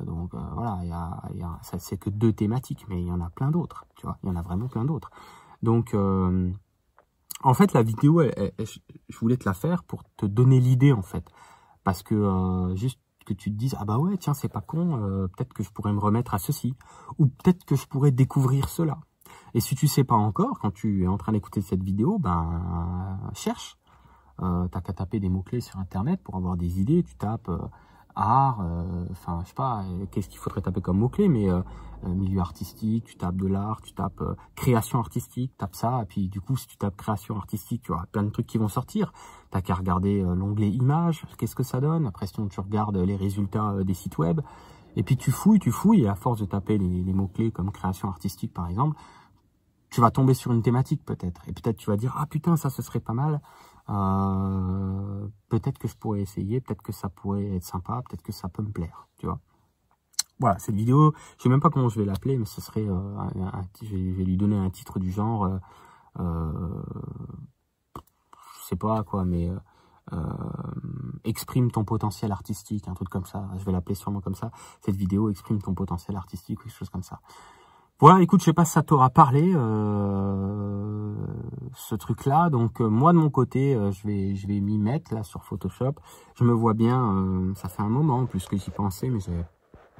donc 0.05 0.33
euh, 0.33 0.39
voilà, 0.53 0.79
il 0.81 0.89
y 0.89 0.91
a, 0.91 1.21
y 1.35 1.43
a, 1.43 1.59
ça 1.61 1.79
c'est 1.79 1.97
que 1.97 2.09
deux 2.09 2.33
thématiques, 2.33 2.85
mais 2.89 3.01
il 3.01 3.07
y 3.07 3.11
en 3.11 3.21
a 3.21 3.29
plein 3.29 3.51
d'autres, 3.51 3.85
tu 3.95 4.05
vois, 4.05 4.17
il 4.23 4.29
y 4.29 4.31
en 4.31 4.35
a 4.35 4.41
vraiment 4.41 4.67
plein 4.67 4.85
d'autres. 4.85 5.11
Donc 5.61 5.95
en 5.95 7.53
fait, 7.53 7.73
la 7.73 7.83
vidéo, 7.83 8.21
je 8.21 9.17
voulais 9.19 9.37
te 9.37 9.45
la 9.45 9.53
faire 9.53 9.83
pour 9.83 10.03
te 10.17 10.25
donner 10.25 10.59
l'idée 10.59 10.93
en 10.93 11.03
fait. 11.03 11.29
Parce 11.83 12.03
que 12.03 12.15
euh, 12.15 12.75
juste 12.75 12.99
que 13.25 13.33
tu 13.33 13.51
te 13.51 13.57
dises, 13.57 13.75
ah 13.79 13.85
bah 13.85 13.97
ouais, 13.97 14.17
tiens, 14.17 14.33
c'est 14.33 14.49
pas 14.49 14.61
con, 14.61 15.01
euh, 15.01 15.27
peut-être 15.27 15.53
que 15.53 15.63
je 15.63 15.71
pourrais 15.71 15.93
me 15.93 15.99
remettre 15.99 16.33
à 16.33 16.39
ceci. 16.39 16.75
Ou 17.19 17.27
peut-être 17.27 17.65
que 17.65 17.75
je 17.75 17.87
pourrais 17.87 18.11
découvrir 18.11 18.69
cela. 18.69 18.99
Et 19.53 19.59
si 19.59 19.75
tu 19.75 19.87
sais 19.87 20.03
pas 20.03 20.15
encore, 20.15 20.59
quand 20.59 20.71
tu 20.71 21.03
es 21.03 21.07
en 21.07 21.17
train 21.17 21.31
d'écouter 21.31 21.61
cette 21.61 21.83
vidéo, 21.83 22.19
ben 22.19 23.19
cherche. 23.33 23.77
Euh, 24.41 24.67
T'as 24.67 24.81
qu'à 24.81 24.93
taper 24.93 25.19
des 25.19 25.29
mots-clés 25.29 25.61
sur 25.61 25.79
Internet 25.79 26.21
pour 26.23 26.35
avoir 26.35 26.57
des 26.57 26.79
idées. 26.79 27.03
Tu 27.03 27.15
tapes 27.15 27.49
euh, 27.49 27.59
art, 28.15 28.61
euh, 28.61 29.05
enfin, 29.11 29.39
je 29.43 29.49
sais 29.49 29.53
pas, 29.53 29.83
euh, 29.83 30.05
qu'est-ce 30.11 30.29
qu'il 30.29 30.39
faudrait 30.39 30.61
taper 30.61 30.81
comme 30.81 30.97
mot-clé, 30.97 31.27
mais 31.27 31.49
euh, 31.49 31.61
milieu 32.05 32.39
artistique, 32.39 33.05
tu 33.05 33.15
tapes 33.15 33.37
de 33.37 33.47
l'art, 33.47 33.81
tu 33.81 33.93
tapes 33.93 34.23
création 34.55 34.99
artistique, 34.99 35.55
tape 35.57 35.75
ça, 35.75 36.01
et 36.01 36.05
puis 36.05 36.27
du 36.27 36.41
coup, 36.41 36.57
si 36.57 36.67
tu 36.67 36.77
tapes 36.77 36.95
création 36.95 37.37
artistique, 37.37 37.81
tu 37.83 37.91
auras 37.91 38.05
plein 38.05 38.23
de 38.23 38.29
trucs 38.29 38.47
qui 38.47 38.57
vont 38.57 38.67
sortir. 38.67 39.13
T'as 39.51 39.61
qu'à 39.61 39.75
regarder 39.75 40.21
l'onglet 40.21 40.69
images, 40.69 41.25
qu'est-ce 41.37 41.55
que 41.55 41.63
ça 41.63 41.79
donne. 41.79 42.05
Après, 42.05 42.27
sinon, 42.27 42.47
tu 42.47 42.59
regardes 42.59 42.97
les 42.97 43.15
résultats 43.15 43.83
des 43.83 43.93
sites 43.93 44.17
web, 44.17 44.41
et 44.95 45.03
puis 45.03 45.15
tu 45.15 45.31
fouilles, 45.31 45.59
tu 45.59 45.71
fouilles, 45.71 46.03
et 46.03 46.07
à 46.07 46.15
force 46.15 46.39
de 46.39 46.45
taper 46.45 46.77
les, 46.77 47.03
les 47.03 47.13
mots-clés 47.13 47.51
comme 47.51 47.71
création 47.71 48.09
artistique, 48.09 48.53
par 48.53 48.67
exemple, 48.67 48.97
tu 49.89 50.01
vas 50.01 50.11
tomber 50.11 50.33
sur 50.33 50.51
une 50.51 50.63
thématique 50.63 51.05
peut-être, 51.05 51.47
et 51.47 51.53
peut-être 51.53 51.77
tu 51.77 51.89
vas 51.89 51.97
dire, 51.97 52.15
ah 52.17 52.25
putain, 52.25 52.57
ça, 52.57 52.69
ce 52.69 52.81
serait 52.81 52.99
pas 52.99 53.13
mal. 53.13 53.41
Euh, 53.89 55.27
peut-être 55.49 55.77
que 55.77 55.87
je 55.87 55.95
pourrais 55.95 56.21
essayer, 56.21 56.61
peut-être 56.61 56.81
que 56.81 56.91
ça 56.91 57.09
pourrait 57.09 57.55
être 57.55 57.65
sympa, 57.65 58.01
peut-être 58.07 58.23
que 58.23 58.31
ça 58.31 58.47
peut 58.47 58.63
me 58.63 58.71
plaire, 58.71 59.07
tu 59.17 59.25
vois. 59.25 59.39
Voilà, 60.39 60.57
cette 60.59 60.75
vidéo, 60.75 61.13
je 61.37 61.43
sais 61.43 61.49
même 61.49 61.59
pas 61.59 61.69
comment 61.69 61.89
je 61.89 61.99
vais 61.99 62.05
l'appeler, 62.05 62.37
mais 62.37 62.45
ce 62.45 62.61
serait, 62.61 62.87
euh, 62.87 63.29
je, 63.81 63.95
vais, 63.95 64.23
lui 64.23 64.37
donner 64.37 64.57
un 64.57 64.69
titre 64.69 64.99
du 64.99 65.11
genre, 65.11 65.45
euh, 65.45 65.57
euh 66.19 66.83
je 68.59 68.69
sais 68.69 68.75
pas 68.75 69.03
quoi, 69.03 69.25
mais 69.25 69.51
exprime 71.23 71.69
ton 71.69 71.83
potentiel 71.83 72.31
artistique, 72.31 72.87
un 72.87 72.93
truc 72.93 73.09
comme 73.09 73.25
ça. 73.25 73.49
Je 73.57 73.65
vais 73.65 73.71
l'appeler 73.71 73.95
sûrement 73.95 74.21
comme 74.21 74.35
ça. 74.35 74.51
Cette 74.81 74.95
vidéo 74.95 75.29
exprime 75.29 75.61
ton 75.61 75.73
potentiel 75.73 76.15
artistique, 76.15 76.61
quelque 76.63 76.73
chose 76.73 76.89
comme 76.89 77.03
ça. 77.03 77.19
Voilà, 78.03 78.21
écoute, 78.21 78.41
je 78.41 78.45
sais 78.47 78.53
pas 78.53 78.65
si 78.65 78.73
ça 78.73 78.83
t'aura 78.83 79.09
parlé 79.09 79.53
euh, 79.55 81.15
ce 81.73 81.95
truc-là. 81.95 82.49
Donc 82.49 82.81
euh, 82.81 82.89
moi 82.89 83.13
de 83.13 83.17
mon 83.17 83.29
côté, 83.29 83.75
euh, 83.75 83.93
je 83.93 84.05
vais 84.05 84.35
je 84.35 84.45
vais 84.45 84.59
m'y 84.59 84.77
mettre 84.77 85.13
là 85.13 85.23
sur 85.23 85.45
Photoshop. 85.45 85.93
Je 86.35 86.43
me 86.43 86.51
vois 86.51 86.73
bien, 86.73 87.53
ça 87.55 87.69
fait 87.69 87.81
un 87.81 87.87
moment 87.87 88.25
plus 88.25 88.45
que 88.45 88.57
j'y 88.57 88.71
pensais, 88.71 89.09
mais 89.09 89.21
j'avais 89.21 89.45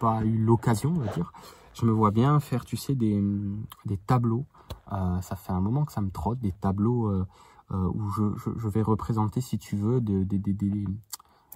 pas 0.02 0.22
eu 0.26 0.38
l'occasion, 0.38 0.94
on 0.94 1.00
va 1.00 1.14
dire. 1.14 1.32
Je 1.76 1.86
me 1.86 1.94
vois 1.94 2.12
bien 2.12 2.42
faire, 2.42 2.66
tu 2.66 2.76
sais, 2.76 2.94
des 2.94 3.24
des 3.86 3.96
tableaux. 3.96 4.48
ça 4.90 5.38
fait 5.38 5.54
un 5.54 5.62
moment 5.62 5.86
que 5.86 5.94
ça 5.94 6.02
me 6.02 6.12
trotte, 6.12 6.42
des 6.42 6.52
tableaux 6.52 7.10
où 7.70 8.10
je, 8.10 8.68
vais 8.68 8.82
représenter, 8.82 9.40
si 9.40 9.58
tu 9.58 9.78
veux, 9.78 10.02
de, 10.02 10.26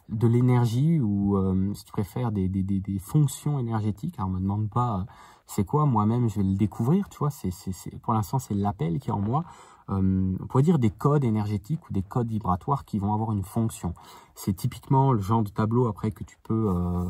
de 0.10 0.28
l'énergie 0.28 1.00
ou, 1.00 1.38
si 1.74 1.84
tu 1.86 1.92
préfères, 1.92 2.32
des, 2.32 2.48
des, 2.48 3.00
fonctions 3.00 3.60
énergétiques. 3.60 4.16
Alors, 4.18 4.30
on 4.30 4.34
me 4.34 4.40
demande 4.40 4.70
pas 4.70 5.06
c'est 5.48 5.64
quoi, 5.64 5.86
moi-même, 5.86 6.28
je 6.30 6.36
vais 6.36 6.44
le 6.44 6.56
découvrir, 6.56 7.08
tu 7.10 7.20
vois. 7.20 7.30
C'est, 7.32 7.52
pour 8.02 8.14
l'instant, 8.14 8.38
c'est 8.38 8.54
l'appel 8.54 9.00
qui 9.00 9.10
est 9.10 9.14
en 9.14 9.22
moi. 9.22 9.46
Euh, 9.90 10.36
on 10.42 10.46
pourrait 10.48 10.64
dire 10.64 10.78
des 10.78 10.90
codes 10.90 11.24
énergétiques 11.24 11.90
ou 11.90 11.94
des 11.94 12.02
codes 12.02 12.28
vibratoires 12.28 12.84
qui 12.84 13.00
vont 13.00 13.14
avoir 13.14 13.32
une 13.32 13.44
fonction. 13.44 13.94
C'est 14.36 14.54
typiquement 14.54 15.14
le 15.14 15.22
genre 15.22 15.44
de 15.44 15.50
tableau 15.50 15.88
après 15.88 16.12
que 16.12 16.26
tu 16.26 16.38
peux 16.44 16.70
euh, 16.70 17.06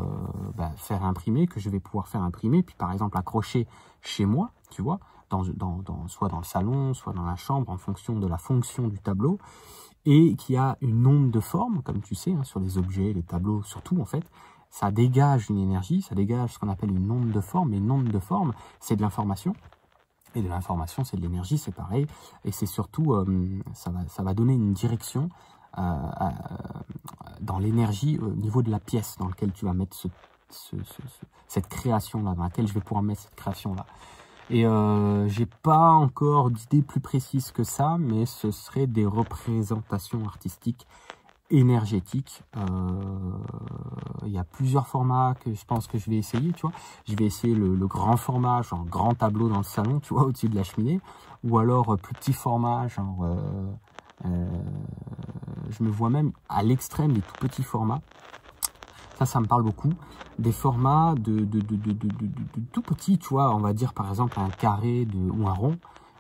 bah, 0.55 0.71
faire 0.77 1.03
imprimer, 1.03 1.47
que 1.47 1.59
je 1.59 1.71
vais 1.71 1.79
pouvoir 1.79 2.07
faire 2.07 2.21
imprimer, 2.21 2.61
puis 2.61 2.75
par 2.77 2.91
exemple 2.91 3.17
accrocher 3.17 3.65
chez 4.01 4.27
moi, 4.27 4.51
tu 4.69 4.83
vois, 4.83 4.99
dans, 5.31 5.43
dans, 5.55 6.07
soit 6.07 6.29
dans 6.29 6.37
le 6.37 6.43
salon, 6.43 6.93
soit 6.93 7.13
dans 7.13 7.25
la 7.25 7.35
chambre, 7.35 7.71
en 7.71 7.77
fonction 7.77 8.19
de 8.19 8.27
la 8.27 8.37
fonction 8.37 8.87
du 8.87 8.99
tableau, 8.99 9.39
et 10.05 10.35
qui 10.35 10.55
a 10.55 10.77
une 10.81 11.05
onde 11.05 11.31
de 11.31 11.39
forme, 11.39 11.81
comme 11.81 12.01
tu 12.01 12.15
sais, 12.15 12.33
hein, 12.33 12.43
sur 12.43 12.59
les 12.59 12.77
objets, 12.77 13.13
les 13.13 13.23
tableaux, 13.23 13.63
surtout 13.63 13.99
en 13.99 14.05
fait, 14.05 14.23
ça 14.69 14.91
dégage 14.91 15.49
une 15.49 15.57
énergie, 15.57 16.01
ça 16.01 16.15
dégage 16.15 16.53
ce 16.53 16.59
qu'on 16.59 16.69
appelle 16.69 16.91
une 16.91 17.09
onde 17.09 17.31
de 17.31 17.41
forme, 17.41 17.73
et 17.73 17.77
une 17.77 17.91
onde 17.91 18.09
de 18.09 18.19
forme, 18.19 18.53
c'est 18.79 18.95
de 18.95 19.01
l'information, 19.01 19.53
et 20.35 20.41
de 20.41 20.49
l'information, 20.49 21.03
c'est 21.03 21.17
de 21.17 21.21
l'énergie, 21.21 21.57
c'est 21.57 21.73
pareil. 21.73 22.05
Et 22.45 22.51
c'est 22.51 22.65
surtout, 22.65 23.13
euh, 23.13 23.25
ça, 23.73 23.89
va, 23.89 24.07
ça 24.07 24.23
va 24.23 24.33
donner 24.33 24.53
une 24.53 24.73
direction 24.73 25.29
euh, 25.77 25.81
dans 27.41 27.59
l'énergie 27.59 28.19
au 28.19 28.29
niveau 28.29 28.61
de 28.61 28.69
la 28.69 28.79
pièce 28.79 29.15
dans 29.17 29.27
laquelle 29.27 29.51
tu 29.51 29.65
vas 29.65 29.73
mettre 29.73 29.97
cette 31.47 31.67
création-là, 31.67 32.33
dans 32.35 32.43
laquelle 32.43 32.67
je 32.67 32.73
vais 32.73 32.81
pouvoir 32.81 33.03
mettre 33.03 33.21
cette 33.21 33.35
création-là. 33.35 33.85
Et 34.49 34.65
euh, 34.65 35.27
j'ai 35.27 35.45
pas 35.45 35.91
encore 35.91 36.51
d'idée 36.51 36.81
plus 36.81 37.01
précise 37.01 37.51
que 37.51 37.63
ça, 37.63 37.97
mais 37.99 38.25
ce 38.25 38.51
serait 38.51 38.87
des 38.87 39.05
représentations 39.05 40.25
artistiques 40.25 40.87
énergétique. 41.49 42.43
Euh, 42.55 42.61
il 44.25 44.31
y 44.31 44.37
a 44.37 44.43
plusieurs 44.43 44.87
formats 44.87 45.35
que 45.39 45.53
je 45.53 45.65
pense 45.65 45.87
que 45.87 45.97
je 45.97 46.09
vais 46.09 46.17
essayer, 46.17 46.51
tu 46.51 46.61
vois. 46.61 46.71
Je 47.07 47.15
vais 47.15 47.25
essayer 47.25 47.55
le, 47.55 47.75
grand 47.87 48.17
format, 48.17 48.61
genre 48.61 48.85
grand 48.85 49.13
tableau 49.13 49.49
dans 49.49 49.57
le 49.57 49.63
salon, 49.63 49.99
tu 49.99 50.13
vois, 50.13 50.23
au-dessus 50.23 50.49
de 50.49 50.55
la 50.55 50.63
cheminée, 50.63 50.99
ou 51.43 51.57
alors 51.57 51.93
euh, 51.93 51.97
plus 51.97 52.13
petit 52.13 52.33
format, 52.33 52.87
genre... 52.87 53.25
Euh, 54.25 54.47
je 55.69 55.83
me 55.83 55.89
vois 55.89 56.09
même 56.09 56.31
à 56.49 56.63
l'extrême 56.63 57.13
des 57.13 57.21
tout 57.21 57.35
petits 57.39 57.63
formats. 57.63 58.01
Ça, 59.17 59.25
ça 59.25 59.39
me 59.39 59.47
parle 59.47 59.63
beaucoup. 59.63 59.91
Des 60.37 60.51
formats 60.51 61.15
de, 61.17 61.47
tout 62.71 62.81
petits, 62.81 63.17
tu 63.17 63.29
vois, 63.29 63.55
on 63.55 63.59
va 63.59 63.73
dire 63.73 63.93
par 63.93 64.09
exemple 64.09 64.39
un 64.39 64.49
carré 64.49 65.07
ou 65.15 65.47
un 65.47 65.53
rond 65.53 65.77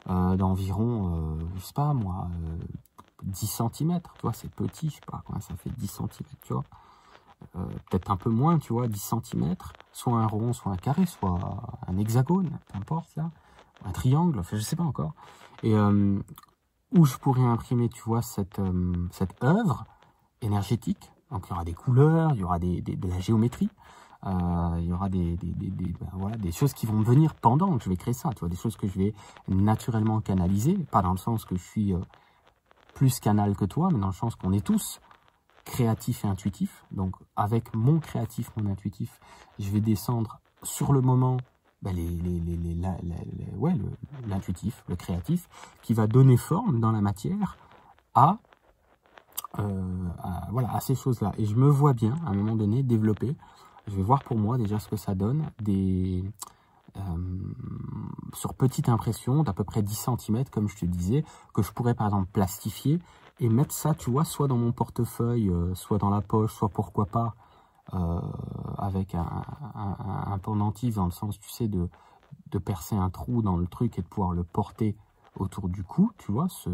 d'environ, 0.07 1.37
je 1.57 1.61
sais 1.61 1.73
pas 1.73 1.93
moi, 1.93 2.29
10 3.23 3.47
cm, 3.47 3.99
tu 4.01 4.21
vois, 4.21 4.33
c'est 4.33 4.49
petit, 4.49 4.89
je 4.89 4.95
sais 4.95 5.01
pas, 5.05 5.23
ça 5.41 5.55
fait 5.55 5.69
10 5.69 5.87
cm, 5.87 6.07
tu 6.41 6.53
vois. 6.53 6.63
Euh, 7.55 7.65
peut-être 7.89 8.09
un 8.09 8.17
peu 8.17 8.29
moins, 8.29 8.57
tu 8.57 8.73
vois, 8.73 8.87
10 8.87 9.13
cm, 9.23 9.55
soit 9.91 10.17
un 10.17 10.27
rond, 10.27 10.53
soit 10.53 10.71
un 10.71 10.77
carré, 10.77 11.05
soit 11.05 11.39
un 11.87 11.97
hexagone, 11.97 12.49
peu 12.71 12.77
importe, 12.77 13.15
là, 13.15 13.31
un 13.85 13.91
triangle, 13.91 14.39
enfin, 14.39 14.57
je 14.57 14.61
sais 14.61 14.75
pas 14.75 14.83
encore. 14.83 15.13
Et 15.63 15.75
euh, 15.75 16.19
où 16.95 17.05
je 17.05 17.17
pourrais 17.17 17.45
imprimer, 17.45 17.89
tu 17.89 18.01
vois, 18.03 18.21
euh, 18.59 19.07
cette 19.11 19.43
œuvre 19.43 19.85
énergétique. 20.41 21.11
Donc, 21.31 21.45
il 21.47 21.49
y 21.49 21.53
aura 21.53 21.63
des 21.63 21.73
couleurs, 21.73 22.31
il 22.33 22.39
y 22.39 22.43
aura 22.43 22.59
de 22.59 23.07
la 23.07 23.19
géométrie, 23.19 23.69
il 24.25 24.85
y 24.85 24.93
aura 24.93 25.09
des, 25.09 25.37
des, 25.37 25.51
ben, 25.51 26.07
voilà, 26.13 26.37
des 26.37 26.51
choses 26.51 26.73
qui 26.73 26.85
vont 26.85 27.01
venir 27.01 27.35
pendant 27.35 27.77
que 27.77 27.83
je 27.83 27.89
vais 27.89 27.97
créer 27.97 28.13
ça, 28.13 28.29
tu 28.33 28.39
vois, 28.39 28.49
des 28.49 28.55
choses 28.55 28.75
que 28.77 28.87
je 28.87 28.97
vais 28.97 29.13
naturellement 29.47 30.21
canaliser, 30.21 30.75
pas 30.91 31.01
dans 31.01 31.11
le 31.11 31.17
sens 31.17 31.45
que 31.45 31.55
je 31.55 31.63
suis 31.63 31.93
plus 32.93 33.19
canal 33.19 33.55
que 33.55 33.65
toi, 33.65 33.89
mais 33.91 33.99
dans 33.99 34.07
le 34.07 34.13
sens 34.13 34.35
qu'on 34.35 34.53
est 34.53 34.65
tous 34.65 34.99
créatifs 35.67 36.23
et 36.25 36.27
intuitifs. 36.27 36.83
Donc, 36.91 37.15
avec 37.35 37.75
mon 37.75 37.99
créatif, 37.99 38.49
mon 38.55 38.71
intuitif, 38.71 39.19
je 39.59 39.69
vais 39.69 39.81
descendre 39.81 40.39
sur 40.63 40.93
le 40.93 41.01
moment 41.01 41.37
ben, 41.83 41.95
les, 41.95 42.07
les, 42.07 42.39
les, 42.39 43.55
ouais, 43.55 43.75
l'intuitif, 44.25 44.83
le, 44.87 44.95
créatif, 44.95 45.47
qui 45.83 45.93
va 45.93 46.07
donner 46.07 46.37
forme 46.37 46.79
dans 46.79 46.91
la 46.91 47.01
matière 47.01 47.57
à, 48.15 48.39
euh, 49.59 50.07
voilà, 50.51 50.73
à 50.73 50.79
ces 50.79 50.95
choses-là. 50.95 51.31
Et 51.37 51.45
je 51.45 51.55
me 51.55 51.67
vois 51.67 51.93
bien, 51.93 52.15
à 52.25 52.29
un 52.29 52.33
moment 52.33 52.55
donné, 52.55 52.83
développer, 52.83 53.35
je 53.87 53.95
vais 53.95 54.03
voir 54.03 54.23
pour 54.23 54.37
moi 54.37 54.57
déjà 54.57 54.79
ce 54.79 54.87
que 54.87 54.97
ça 54.97 55.15
donne, 55.15 55.49
des, 55.61 56.23
euh, 56.97 57.01
sur 58.33 58.53
petite 58.53 58.89
impression 58.89 59.43
d'à 59.43 59.53
peu 59.53 59.63
près 59.63 59.81
10 59.81 60.09
cm, 60.19 60.45
comme 60.51 60.67
je 60.67 60.77
te 60.77 60.85
disais, 60.85 61.23
que 61.53 61.61
je 61.61 61.71
pourrais 61.71 61.93
par 61.93 62.07
exemple 62.07 62.29
plastifier 62.31 62.99
et 63.39 63.49
mettre 63.49 63.73
ça, 63.73 63.93
tu 63.93 64.09
vois, 64.09 64.25
soit 64.25 64.47
dans 64.47 64.57
mon 64.57 64.71
portefeuille, 64.71 65.49
euh, 65.49 65.73
soit 65.75 65.97
dans 65.97 66.09
la 66.09 66.21
poche, 66.21 66.53
soit 66.53 66.69
pourquoi 66.69 67.05
pas 67.05 67.35
euh, 67.93 68.19
avec 68.77 69.15
un, 69.15 69.43
un, 69.75 70.37
pendentif 70.39 70.95
dans 70.95 71.05
le 71.05 71.11
sens, 71.11 71.39
tu 71.39 71.49
sais, 71.49 71.67
de, 71.67 71.87
de 72.51 72.57
percer 72.57 72.95
un 72.95 73.09
trou 73.09 73.41
dans 73.41 73.57
le 73.57 73.67
truc 73.67 73.97
et 73.97 74.01
de 74.01 74.07
pouvoir 74.07 74.33
le 74.33 74.43
porter 74.43 74.95
autour 75.39 75.69
du 75.69 75.83
cou, 75.83 76.11
tu 76.17 76.31
vois, 76.31 76.47
ce, 76.49 76.69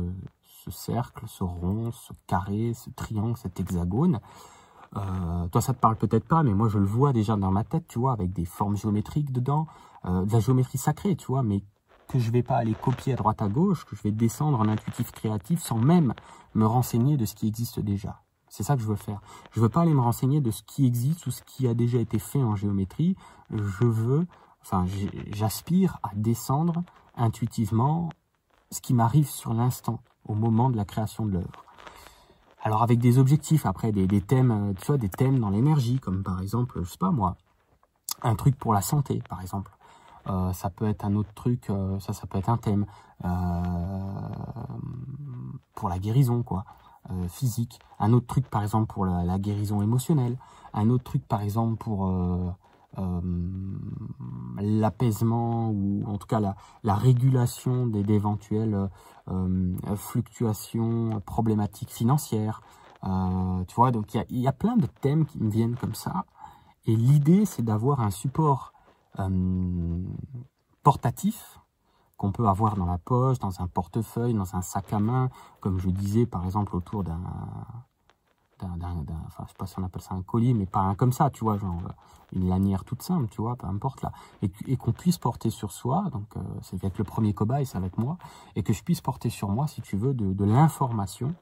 ce 0.64 0.72
cercle, 0.72 1.26
ce 1.28 1.44
rond, 1.44 1.92
ce 1.92 2.14
carré, 2.28 2.74
ce 2.74 2.90
triangle, 2.92 3.38
cet 3.38 3.60
hexagone. 3.60 4.20
Euh, 4.96 5.48
toi, 5.48 5.62
ça 5.62 5.74
te 5.74 5.80
parle 5.80 5.96
peut-être 5.96 6.28
pas, 6.28 6.44
mais 6.44 6.54
moi, 6.54 6.70
je 6.70 6.78
le 6.78 6.86
vois 6.86 7.14
déjà 7.14 7.36
dans 7.36 7.52
ma 7.52 7.64
tête, 7.64 7.88
tu 7.88 8.00
vois, 8.00 8.14
avec 8.14 8.32
des 8.32 8.46
formes 8.46 8.78
géométriques 8.78 9.32
dedans, 9.32 9.68
euh, 10.06 10.26
de 10.26 10.32
la 10.32 10.40
géométrie 10.40 10.78
sacrée, 10.78 11.16
tu 11.16 11.28
vois, 11.28 11.44
mais 11.44 11.64
que 12.08 12.20
je 12.20 12.32
vais 12.32 12.44
pas 12.44 12.58
aller 12.58 12.76
copier 12.76 13.14
à 13.14 13.16
droite 13.16 13.42
à 13.42 13.48
gauche, 13.48 13.86
que 13.86 13.96
je 13.96 14.04
vais 14.04 14.12
descendre 14.12 14.60
en 14.60 14.68
intuitif 14.68 15.12
créatif 15.12 15.62
sans 15.62 15.78
même 15.78 16.14
me 16.54 16.66
renseigner 16.66 17.18
de 17.18 17.26
ce 17.26 17.34
qui 17.34 17.48
existe 17.48 17.80
déjà. 17.80 18.22
C'est 18.50 18.64
ça 18.64 18.76
que 18.76 18.84
je 18.84 18.88
veux 18.88 18.96
faire. 18.96 19.20
Je 19.52 19.60
veux 19.60 19.70
pas 19.70 19.82
aller 19.82 19.96
me 19.96 20.02
renseigner 20.02 20.40
de 20.40 20.52
ce 20.52 20.62
qui 20.64 20.86
existe 20.86 21.26
ou 21.26 21.32
ce 21.32 21.42
qui 21.42 21.68
a 21.68 21.74
déjà 21.74 21.98
été 21.98 22.20
fait 22.20 22.44
en 22.44 22.56
géométrie. 22.56 23.16
Je 23.50 23.86
veux, 23.86 24.28
enfin, 24.62 24.86
j'aspire 25.32 25.98
à 26.04 26.12
descendre 26.14 26.84
intuitivement 27.16 28.10
ce 28.70 28.82
qui 28.82 28.94
m'arrive 28.94 29.30
sur 29.30 29.54
l'instant, 29.54 30.00
au 30.26 30.34
moment 30.34 30.70
de 30.70 30.78
la 30.78 30.86
création 30.86 31.26
de 31.26 31.34
l'œuvre. 31.34 31.64
Alors 32.66 32.82
avec 32.82 33.00
des 33.00 33.20
objectifs, 33.20 33.66
après 33.66 33.92
des, 33.92 34.22
thèmes, 34.22 34.52
euh, 34.52 34.74
tu 34.80 34.88
vois, 34.88 34.98
des 34.98 35.10
thèmes 35.10 35.40
dans 35.40 35.50
l'énergie, 35.50 36.00
comme 36.00 36.24
par 36.24 36.42
exemple, 36.42 36.80
je 36.84 36.90
sais 36.90 36.98
pas 36.98 37.12
moi, 37.12 37.36
un 38.22 38.36
truc 38.36 38.56
pour 38.58 38.74
la 38.74 38.82
santé, 38.82 39.22
par 39.28 39.42
exemple. 39.42 39.72
Euh, 40.28 40.54
ça 40.54 40.70
peut 40.70 40.88
être 40.88 41.04
un 41.04 41.16
autre 41.16 41.34
truc, 41.36 41.70
euh, 41.70 42.00
ça, 42.00 42.14
ça 42.14 42.26
peut 42.26 42.38
être 42.38 42.50
un 42.50 42.58
thème 42.58 42.86
pour 45.76 45.88
la 45.88 45.98
guérison, 45.98 46.44
quoi, 46.44 46.66
physique. 47.30 47.80
Un 48.00 48.12
autre 48.12 48.28
truc, 48.28 48.50
par 48.50 48.64
exemple, 48.64 48.94
pour 48.94 49.06
la, 49.06 49.40
guérison 49.40 49.82
émotionnelle. 49.82 50.38
Un 50.74 50.90
autre 50.90 51.06
truc, 51.06 51.26
par 51.26 51.42
exemple, 51.42 51.78
pour 51.78 52.06
l'apaisement 54.60 55.70
ou 55.70 56.04
en 56.06 56.18
tout 56.18 56.28
cas 56.28 56.40
la, 56.40 56.56
la 56.84 56.96
régulation 56.96 57.88
d'éventuelles 57.88 58.90
euh, 59.30 59.76
fluctuations 59.96 61.22
problématiques 61.26 61.92
financières. 61.92 62.62
Euh, 63.06 63.64
tu 63.66 63.76
vois, 63.76 63.92
donc 63.92 64.14
il 64.14 64.26
y, 64.30 64.42
y 64.42 64.48
a, 64.48 64.54
plein 64.54 64.76
de 64.76 64.86
thèmes 64.86 65.26
qui 65.26 65.40
me 65.40 65.50
viennent 65.50 65.76
comme 65.76 65.96
ça. 65.96 66.26
Et 66.86 66.96
l'idée, 66.96 67.46
c'est 67.46 67.64
d'avoir 67.64 68.02
un 68.02 68.12
support 68.12 68.74
euh, 69.20 70.04
portatif 70.84 71.60
qu'on 72.18 72.32
peut 72.32 72.48
avoir 72.48 72.76
dans 72.76 72.86
la 72.86 72.98
poche, 72.98 73.40
dans 73.40 73.62
un 73.62 73.68
portefeuille, 73.68 74.34
dans 74.34 74.56
un 74.56 74.62
sac 74.62 74.92
à 74.94 75.00
main, 75.00 75.30
comme 75.62 75.80
je 75.80 75.90
disais 75.90 76.26
par 76.26 76.46
exemple 76.46 76.76
autour 76.76 77.04
d'un 77.04 77.22
enfin, 78.66 79.44
je 79.46 79.50
sais 79.50 79.58
pas 79.58 79.66
si 79.66 79.80
on 79.80 79.84
appelle 79.84 80.02
ça 80.02 80.16
un 80.16 80.22
colis, 80.22 80.54
mais 80.54 80.66
pas 80.66 80.82
un 80.82 80.96
comme 80.96 81.12
ça, 81.14 81.30
tu 81.30 81.44
vois, 81.44 81.58
genre 81.58 81.82
une 82.36 82.50
lanière 82.50 82.84
toute 82.84 83.02
simple, 83.02 83.28
tu 83.30 83.42
vois, 83.42 83.56
peu 83.56 83.68
importe 83.68 84.02
là, 84.02 84.12
et, 84.42 84.78
qu'on 84.78 84.92
puisse 84.92 85.18
porter 85.18 85.50
sur 85.50 85.72
soi, 85.72 86.06
donc 86.12 86.36
euh, 86.36 86.42
c'est 86.62 86.84
être 86.84 86.98
le 86.98 87.04
premier 87.04 87.34
cobaye, 87.34 87.66
c'est 87.66 87.78
avec 87.78 87.98
moi, 87.98 88.18
et 88.56 88.64
que 88.64 88.74
je 88.74 88.84
puisse 88.84 89.02
porter 89.02 89.30
sur 89.30 89.50
moi, 89.50 89.68
si 89.68 89.82
tu 89.82 89.98
veux, 89.98 90.14
de, 90.14 90.44
l'information 90.44 91.34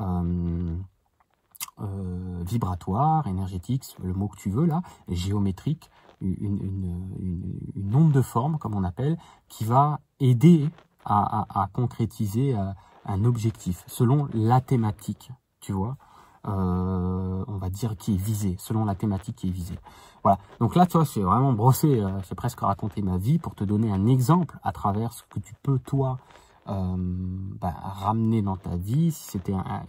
euh, 0.00 0.76
euh, 1.80 2.42
vibratoire, 2.44 3.26
énergétique, 3.26 3.96
le 4.02 4.12
mot 4.12 4.28
que 4.28 4.36
tu 4.36 4.50
veux 4.50 4.66
là, 4.66 4.82
géométrique, 5.08 5.90
une, 6.20 6.84
onde 7.94 8.12
de 8.12 8.22
forme, 8.22 8.58
comme 8.58 8.74
on 8.74 8.84
appelle, 8.84 9.16
qui 9.48 9.64
va 9.64 10.00
aider 10.18 10.68
à 11.04 11.70
concrétiser 11.72 12.54
un 13.08 13.24
objectif 13.24 13.82
selon 13.86 14.28
la 14.34 14.60
thématique, 14.60 15.30
tu 15.60 15.72
vois. 15.72 15.96
Euh, 16.46 17.44
on 17.48 17.56
va 17.56 17.68
dire, 17.68 17.96
qui 17.96 18.14
est 18.14 18.16
visé, 18.16 18.54
selon 18.58 18.84
la 18.84 18.94
thématique 18.94 19.36
qui 19.36 19.48
est 19.48 19.52
visée. 19.52 19.78
Voilà. 20.22 20.38
Donc 20.60 20.76
là, 20.76 20.86
toi, 20.86 21.04
c'est 21.04 21.20
vraiment 21.20 21.52
brossé, 21.52 22.00
euh, 22.00 22.08
c'est 22.22 22.36
presque 22.36 22.60
raconter 22.60 23.02
ma 23.02 23.18
vie 23.18 23.38
pour 23.38 23.54
te 23.54 23.64
donner 23.64 23.90
un 23.90 24.06
exemple 24.06 24.56
à 24.62 24.72
travers 24.72 25.12
ce 25.12 25.24
que 25.28 25.40
tu 25.40 25.54
peux, 25.62 25.78
toi, 25.80 26.18
euh, 26.68 26.96
bah, 27.60 27.74
ramener 27.82 28.40
dans 28.40 28.56
ta 28.56 28.76
vie, 28.76 29.10
si 29.10 29.24
c'était 29.24 29.52
un, 29.52 29.82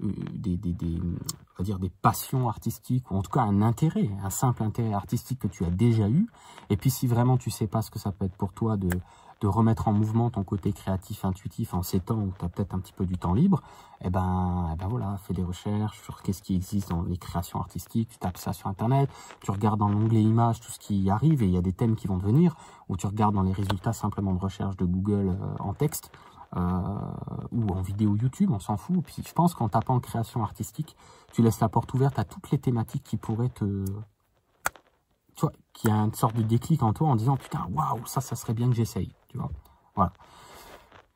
des, 0.00 0.56
des, 0.56 0.72
des, 0.72 1.00
on 1.00 1.58
va 1.58 1.64
dire 1.64 1.78
des 1.78 1.90
passions 1.90 2.48
artistiques, 2.48 3.10
ou 3.10 3.16
en 3.16 3.22
tout 3.22 3.30
cas 3.30 3.42
un 3.42 3.62
intérêt, 3.62 4.10
un 4.24 4.30
simple 4.30 4.62
intérêt 4.62 4.92
artistique 4.92 5.38
que 5.38 5.48
tu 5.48 5.64
as 5.64 5.70
déjà 5.70 6.08
eu, 6.08 6.26
et 6.68 6.76
puis 6.76 6.90
si 6.90 7.06
vraiment 7.06 7.36
tu 7.36 7.50
sais 7.50 7.66
pas 7.66 7.82
ce 7.82 7.90
que 7.90 7.98
ça 7.98 8.12
peut 8.12 8.24
être 8.24 8.36
pour 8.36 8.52
toi 8.52 8.76
de 8.76 8.88
de 9.40 9.46
remettre 9.46 9.88
en 9.88 9.92
mouvement 9.92 10.30
ton 10.30 10.44
côté 10.44 10.72
créatif, 10.72 11.24
intuitif 11.24 11.72
en 11.72 11.82
ces 11.82 12.00
temps 12.00 12.18
où 12.18 12.32
tu 12.38 12.44
as 12.44 12.48
peut-être 12.48 12.74
un 12.74 12.78
petit 12.78 12.92
peu 12.92 13.06
du 13.06 13.16
temps 13.16 13.32
libre, 13.32 13.62
eh 14.02 14.10
ben, 14.10 14.70
eh 14.72 14.76
ben 14.76 14.88
voilà, 14.88 15.16
fais 15.18 15.32
des 15.32 15.42
recherches 15.42 16.00
sur 16.02 16.22
qu'est-ce 16.22 16.42
qui 16.42 16.54
existe 16.54 16.90
dans 16.90 17.02
les 17.02 17.16
créations 17.16 17.58
artistiques, 17.58 18.10
tu 18.10 18.18
tapes 18.18 18.36
ça 18.36 18.52
sur 18.52 18.66
Internet, 18.66 19.08
tu 19.40 19.50
regardes 19.50 19.80
dans 19.80 19.88
l'onglet 19.88 20.22
images 20.22 20.60
tout 20.60 20.70
ce 20.70 20.78
qui 20.78 21.08
arrive 21.10 21.42
et 21.42 21.46
il 21.46 21.52
y 21.52 21.56
a 21.56 21.62
des 21.62 21.72
thèmes 21.72 21.96
qui 21.96 22.06
vont 22.06 22.18
venir, 22.18 22.54
ou 22.88 22.96
tu 22.96 23.06
regardes 23.06 23.34
dans 23.34 23.42
les 23.42 23.52
résultats 23.52 23.92
simplement 23.92 24.34
de 24.34 24.40
recherche 24.40 24.76
de 24.76 24.84
Google 24.84 25.36
euh, 25.40 25.56
en 25.58 25.72
texte, 25.72 26.12
euh, 26.56 26.60
ou 27.52 27.68
en 27.68 27.80
vidéo 27.80 28.16
YouTube, 28.16 28.50
on 28.52 28.58
s'en 28.58 28.76
fout. 28.76 29.04
Puis 29.04 29.22
je 29.26 29.32
pense 29.32 29.54
qu'en 29.54 29.68
tapant 29.68 30.00
création 30.00 30.42
artistique, 30.42 30.96
tu 31.32 31.42
laisses 31.42 31.60
la 31.60 31.68
porte 31.68 31.94
ouverte 31.94 32.18
à 32.18 32.24
toutes 32.24 32.50
les 32.50 32.58
thématiques 32.58 33.04
qui 33.04 33.16
pourraient 33.16 33.50
te... 33.50 33.84
Tu 35.36 35.42
vois, 35.42 35.52
qui 35.72 35.88
a 35.88 35.94
une 35.94 36.12
sorte 36.12 36.34
de 36.36 36.42
déclic 36.42 36.82
en 36.82 36.92
toi 36.92 37.08
en 37.08 37.16
disant, 37.16 37.36
putain, 37.36 37.66
waouh, 37.72 38.04
ça, 38.04 38.20
ça 38.20 38.36
serait 38.36 38.52
bien 38.52 38.68
que 38.68 38.74
j'essaye, 38.74 39.10
Voilà. 39.94 40.12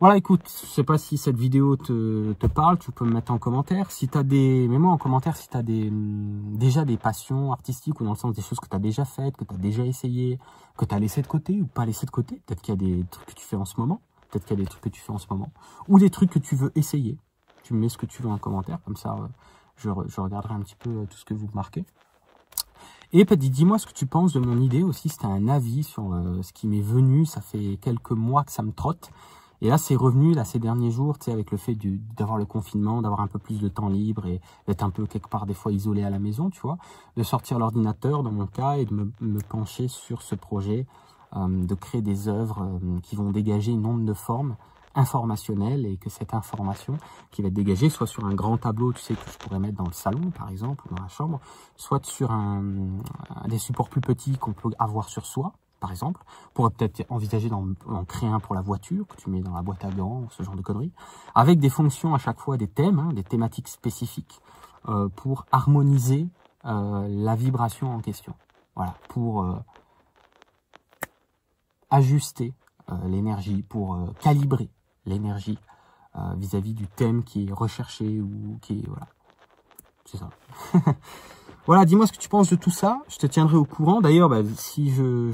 Voilà, 0.00 0.16
écoute, 0.18 0.42
je 0.46 0.66
sais 0.66 0.82
pas 0.82 0.98
si 0.98 1.16
cette 1.16 1.36
vidéo 1.36 1.76
te, 1.76 2.46
parle, 2.48 2.78
tu 2.78 2.92
peux 2.92 3.04
me 3.06 3.12
mettre 3.12 3.32
en 3.32 3.38
commentaire. 3.38 3.90
Si 3.90 4.08
tu 4.08 4.18
as 4.18 4.22
des, 4.22 4.68
mets-moi 4.68 4.92
en 4.92 4.98
commentaire 4.98 5.36
si 5.36 5.48
tu 5.48 5.56
as 5.56 5.62
des, 5.62 5.88
déjà 5.90 6.84
des 6.84 6.98
passions 6.98 7.52
artistiques 7.52 8.00
ou 8.00 8.04
dans 8.04 8.10
le 8.10 8.16
sens 8.16 8.34
des 8.34 8.42
choses 8.42 8.60
que 8.60 8.68
tu 8.68 8.76
as 8.76 8.80
déjà 8.80 9.04
faites, 9.04 9.36
que 9.36 9.44
tu 9.44 9.54
as 9.54 9.56
déjà 9.56 9.84
essayé, 9.84 10.38
que 10.76 10.84
tu 10.84 10.94
as 10.94 10.98
laissé 10.98 11.22
de 11.22 11.26
côté 11.26 11.62
ou 11.62 11.66
pas 11.66 11.86
laissé 11.86 12.04
de 12.06 12.10
côté. 12.10 12.42
Peut-être 12.44 12.60
qu'il 12.60 12.74
y 12.74 12.76
a 12.76 12.96
des 12.96 13.04
trucs 13.10 13.28
que 13.28 13.34
tu 13.34 13.46
fais 13.46 13.56
en 13.56 13.64
ce 13.64 13.80
moment. 13.80 14.02
Peut-être 14.30 14.44
qu'il 14.44 14.58
y 14.58 14.60
a 14.60 14.64
des 14.64 14.68
trucs 14.68 14.82
que 14.82 14.88
tu 14.90 15.00
fais 15.00 15.12
en 15.12 15.18
ce 15.18 15.26
moment. 15.30 15.52
Ou 15.88 15.98
des 15.98 16.10
trucs 16.10 16.30
que 16.30 16.40
tu 16.40 16.56
veux 16.56 16.72
essayer. 16.74 17.16
Tu 17.62 17.72
me 17.72 17.78
mets 17.78 17.88
ce 17.88 17.96
que 17.96 18.06
tu 18.06 18.20
veux 18.20 18.28
en 18.28 18.36
commentaire. 18.36 18.80
Comme 18.84 18.96
ça, 18.96 19.14
euh, 19.14 19.28
je, 19.76 19.88
je 20.08 20.20
regarderai 20.20 20.54
un 20.54 20.60
petit 20.60 20.76
peu 20.76 20.90
euh, 20.90 21.06
tout 21.06 21.16
ce 21.16 21.24
que 21.24 21.34
vous 21.34 21.48
marquez. 21.54 21.86
Et 23.16 23.24
dis-moi 23.24 23.78
ce 23.78 23.86
que 23.86 23.92
tu 23.92 24.06
penses 24.06 24.32
de 24.32 24.40
mon 24.40 24.60
idée 24.60 24.82
aussi. 24.82 25.08
C'était 25.08 25.26
un 25.26 25.46
avis 25.46 25.84
sur 25.84 26.12
euh, 26.12 26.42
ce 26.42 26.52
qui 26.52 26.66
m'est 26.66 26.80
venu. 26.80 27.24
Ça 27.26 27.40
fait 27.40 27.78
quelques 27.80 28.10
mois 28.10 28.42
que 28.42 28.50
ça 28.50 28.64
me 28.64 28.72
trotte. 28.72 29.12
Et 29.62 29.68
là, 29.68 29.78
c'est 29.78 29.94
revenu 29.94 30.34
là 30.34 30.44
ces 30.44 30.58
derniers 30.58 30.90
jours, 30.90 31.16
tu 31.16 31.26
sais, 31.26 31.32
avec 31.32 31.52
le 31.52 31.56
fait 31.56 31.78
d'avoir 32.16 32.38
le 32.38 32.44
confinement, 32.44 33.02
d'avoir 33.02 33.20
un 33.20 33.28
peu 33.28 33.38
plus 33.38 33.60
de 33.60 33.68
temps 33.68 33.88
libre 33.88 34.26
et 34.26 34.40
d'être 34.66 34.82
un 34.82 34.90
peu 34.90 35.06
quelque 35.06 35.28
part 35.28 35.46
des 35.46 35.54
fois 35.54 35.70
isolé 35.70 36.02
à 36.02 36.10
la 36.10 36.18
maison, 36.18 36.50
tu 36.50 36.60
vois, 36.60 36.76
de 37.16 37.22
sortir 37.22 37.60
l'ordinateur 37.60 38.24
dans 38.24 38.32
mon 38.32 38.46
cas 38.48 38.78
et 38.78 38.84
de 38.84 38.92
me, 38.92 39.12
me 39.20 39.40
pencher 39.40 39.86
sur 39.86 40.20
ce 40.20 40.34
projet, 40.34 40.84
euh, 41.36 41.64
de 41.64 41.74
créer 41.76 42.02
des 42.02 42.26
œuvres 42.26 42.62
euh, 42.62 42.98
qui 43.04 43.14
vont 43.14 43.30
dégager 43.30 43.70
une 43.70 43.86
onde 43.86 44.04
de 44.04 44.12
forme 44.12 44.56
informationnelle 44.94 45.86
et 45.86 45.96
que 45.96 46.10
cette 46.10 46.34
information 46.34 46.96
qui 47.30 47.42
va 47.42 47.48
être 47.48 47.54
dégagée 47.54 47.90
soit 47.90 48.06
sur 48.06 48.24
un 48.24 48.34
grand 48.34 48.58
tableau, 48.58 48.92
tu 48.92 49.00
sais, 49.00 49.14
que 49.14 49.30
je 49.30 49.38
pourrais 49.38 49.58
mettre 49.58 49.76
dans 49.76 49.86
le 49.86 49.92
salon, 49.92 50.30
par 50.30 50.50
exemple, 50.50 50.84
ou 50.86 50.94
dans 50.94 51.02
la 51.02 51.08
chambre, 51.08 51.40
soit 51.76 52.04
sur 52.04 52.30
un, 52.30 52.62
des 53.46 53.58
supports 53.58 53.88
plus 53.88 54.00
petits 54.00 54.38
qu'on 54.38 54.52
peut 54.52 54.70
avoir 54.78 55.08
sur 55.08 55.26
soi, 55.26 55.52
par 55.80 55.90
exemple. 55.90 56.22
Pourrait 56.54 56.70
peut-être 56.70 57.04
envisager 57.10 57.48
d'en 57.48 57.66
créer 58.06 58.28
un 58.28 58.40
pour 58.40 58.54
la 58.54 58.60
voiture, 58.60 59.06
que 59.06 59.16
tu 59.16 59.30
mets 59.30 59.40
dans 59.40 59.54
la 59.54 59.62
boîte 59.62 59.84
à 59.84 59.90
gants, 59.90 60.28
ce 60.30 60.42
genre 60.42 60.56
de 60.56 60.62
conneries, 60.62 60.92
avec 61.34 61.58
des 61.58 61.70
fonctions 61.70 62.14
à 62.14 62.18
chaque 62.18 62.40
fois, 62.40 62.56
des 62.56 62.68
thèmes, 62.68 62.98
hein, 62.98 63.12
des 63.12 63.24
thématiques 63.24 63.68
spécifiques, 63.68 64.40
euh, 64.88 65.08
pour 65.08 65.46
harmoniser 65.50 66.28
euh, 66.66 67.06
la 67.08 67.34
vibration 67.34 67.94
en 67.94 68.00
question. 68.00 68.34
Voilà, 68.76 68.94
pour 69.08 69.42
euh, 69.42 69.56
ajuster 71.90 72.54
l'énergie, 73.06 73.62
pour 73.62 73.98
calibrer 74.20 74.68
l'énergie 75.06 75.58
vis-à-vis 76.36 76.74
du 76.74 76.86
thème 76.86 77.24
qui 77.24 77.46
est 77.48 77.52
recherché 77.52 78.20
ou 78.20 78.58
qui 78.62 78.78
est... 78.78 78.86
Voilà, 78.86 79.08
c'est 80.04 80.16
ça. 80.16 80.30
Voilà, 81.66 81.86
dis-moi 81.86 82.06
ce 82.06 82.12
que 82.12 82.18
tu 82.18 82.28
penses 82.28 82.50
de 82.50 82.56
tout 82.56 82.70
ça. 82.70 83.00
Je 83.08 83.16
te 83.16 83.26
tiendrai 83.26 83.56
au 83.56 83.64
courant. 83.64 84.02
D'ailleurs, 84.02 84.28
bah, 84.28 84.42
si 84.54 84.90
je, 84.90 85.30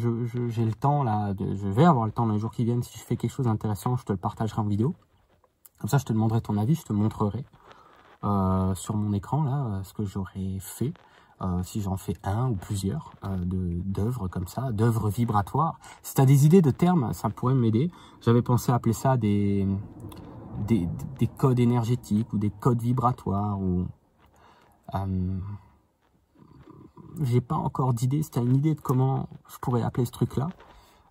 j'ai 0.48 0.64
le 0.64 0.72
temps, 0.72 1.02
là, 1.02 1.34
je 1.40 1.66
vais 1.66 1.84
avoir 1.84 2.06
le 2.06 2.12
temps 2.12 2.24
dans 2.24 2.34
les 2.34 2.38
jours 2.38 2.52
qui 2.52 2.64
viennent, 2.64 2.84
si 2.84 2.96
je 2.96 3.02
fais 3.02 3.16
quelque 3.16 3.32
chose 3.32 3.46
d'intéressant, 3.46 3.96
je 3.96 4.04
te 4.04 4.12
le 4.12 4.18
partagerai 4.18 4.60
en 4.60 4.64
vidéo. 4.64 4.94
Comme 5.80 5.90
ça, 5.90 5.98
je 5.98 6.04
te 6.04 6.12
demanderai 6.12 6.40
ton 6.40 6.56
avis, 6.56 6.76
je 6.76 6.84
te 6.84 6.92
montrerai 6.92 7.44
euh, 8.22 8.74
sur 8.76 8.94
mon 8.96 9.12
écran, 9.12 9.42
là, 9.42 9.66
euh, 9.66 9.82
ce 9.82 9.92
que 9.92 10.04
j'aurais 10.04 10.58
fait. 10.60 10.92
Euh, 11.42 11.62
si 11.62 11.80
j'en 11.80 11.96
fais 11.96 12.16
un 12.22 12.50
ou 12.50 12.54
plusieurs 12.54 13.12
d'œuvres 13.24 14.28
comme 14.28 14.46
ça, 14.46 14.72
d'œuvres 14.72 15.08
vibratoires. 15.08 15.80
Si 16.02 16.14
tu 16.14 16.20
as 16.20 16.26
des 16.26 16.44
idées 16.44 16.60
de 16.60 16.70
termes, 16.70 17.14
ça 17.14 17.30
pourrait 17.30 17.54
m'aider. 17.54 17.90
J'avais 18.20 18.42
pensé 18.42 18.72
appeler 18.72 18.92
ça 18.92 19.16
des, 19.16 19.66
des, 20.68 20.86
des, 21.18 21.26
codes 21.26 21.58
énergétiques 21.58 22.30
ou 22.34 22.38
des 22.38 22.50
codes 22.50 22.82
vibratoires 22.82 23.58
ou 23.58 23.86
j'ai 27.20 27.40
pas 27.40 27.56
encore 27.56 27.94
d'idée, 27.94 28.22
c'était 28.22 28.40
une 28.40 28.56
idée 28.56 28.74
de 28.74 28.80
comment 28.80 29.28
je 29.48 29.56
pourrais 29.58 29.82
appeler 29.82 30.04
ce 30.04 30.12
truc-là. 30.12 30.48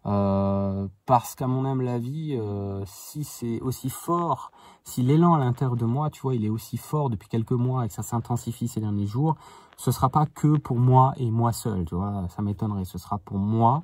Euh, 0.10 0.88
parce 1.06 1.36
qu'à 1.36 1.46
mon 1.46 1.66
âme 1.66 1.82
la 1.82 2.00
vie, 2.00 2.36
euh, 2.36 2.84
si 2.88 3.24
c'est 3.24 3.62
aussi 3.62 3.92
fort, 3.92 4.52
si 4.84 5.04
l'élan 5.04 5.36
à 5.36 5.40
l'intérieur 5.40 5.76
de 5.76 5.86
moi, 5.86 6.10
tu 6.10 6.22
vois, 6.22 6.34
il 6.34 6.44
est 6.44 6.50
aussi 6.50 6.78
fort 6.78 7.12
depuis 7.12 7.30
quelques 7.30 7.52
mois 7.52 7.86
et 7.86 7.90
que 7.90 7.94
ça 7.94 8.02
s'intensifie 8.02 8.68
ces 8.68 8.80
derniers 8.80 9.06
jours, 9.06 9.36
ce 9.78 9.92
sera 9.92 10.10
pas 10.10 10.26
que 10.26 10.58
pour 10.58 10.80
moi 10.80 11.14
et 11.18 11.30
moi 11.30 11.52
seul, 11.52 11.86
tu 11.86 11.94
vois, 11.94 12.28
ça 12.30 12.42
m'étonnerait. 12.42 12.86
Ce 12.86 12.98
sera 12.98 13.20
pour 13.20 13.38
moi, 13.38 13.84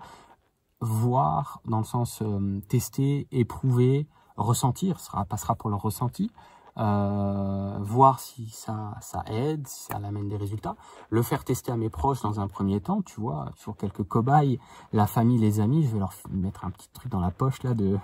voir, 0.82 1.62
dans 1.66 1.78
le 1.78 1.84
sens 1.84 2.24
euh, 2.24 2.60
tester, 2.70 3.28
éprouver, 3.32 4.08
ressentir, 4.36 5.00
sera, 5.00 5.26
passera 5.26 5.54
pour 5.54 5.70
le 5.70 5.76
ressenti, 5.76 6.32
euh, 6.78 7.78
voir 7.80 8.20
si 8.20 8.50
ça, 8.50 8.96
ça 9.02 9.24
aide, 9.28 9.68
si 9.68 9.86
ça 9.86 9.96
amène 9.96 10.28
des 10.28 10.38
résultats, 10.38 10.76
le 11.10 11.22
faire 11.22 11.44
tester 11.44 11.72
à 11.72 11.78
mes 11.78 11.90
proches 11.90 12.22
dans 12.22 12.40
un 12.40 12.48
premier 12.48 12.82
temps, 12.82 13.02
tu 13.02 13.22
vois, 13.22 13.52
sur 13.56 13.78
quelques 13.78 14.04
cobayes, 14.04 14.60
la 14.92 15.08
famille, 15.08 15.38
les 15.38 15.60
amis, 15.60 15.84
je 15.84 15.94
vais 15.94 16.00
leur 16.00 16.14
mettre 16.30 16.66
un 16.66 16.72
petit 16.72 16.90
truc 16.90 17.12
dans 17.12 17.22
la 17.22 17.32
poche 17.32 17.64
là 17.64 17.74
de 17.74 17.98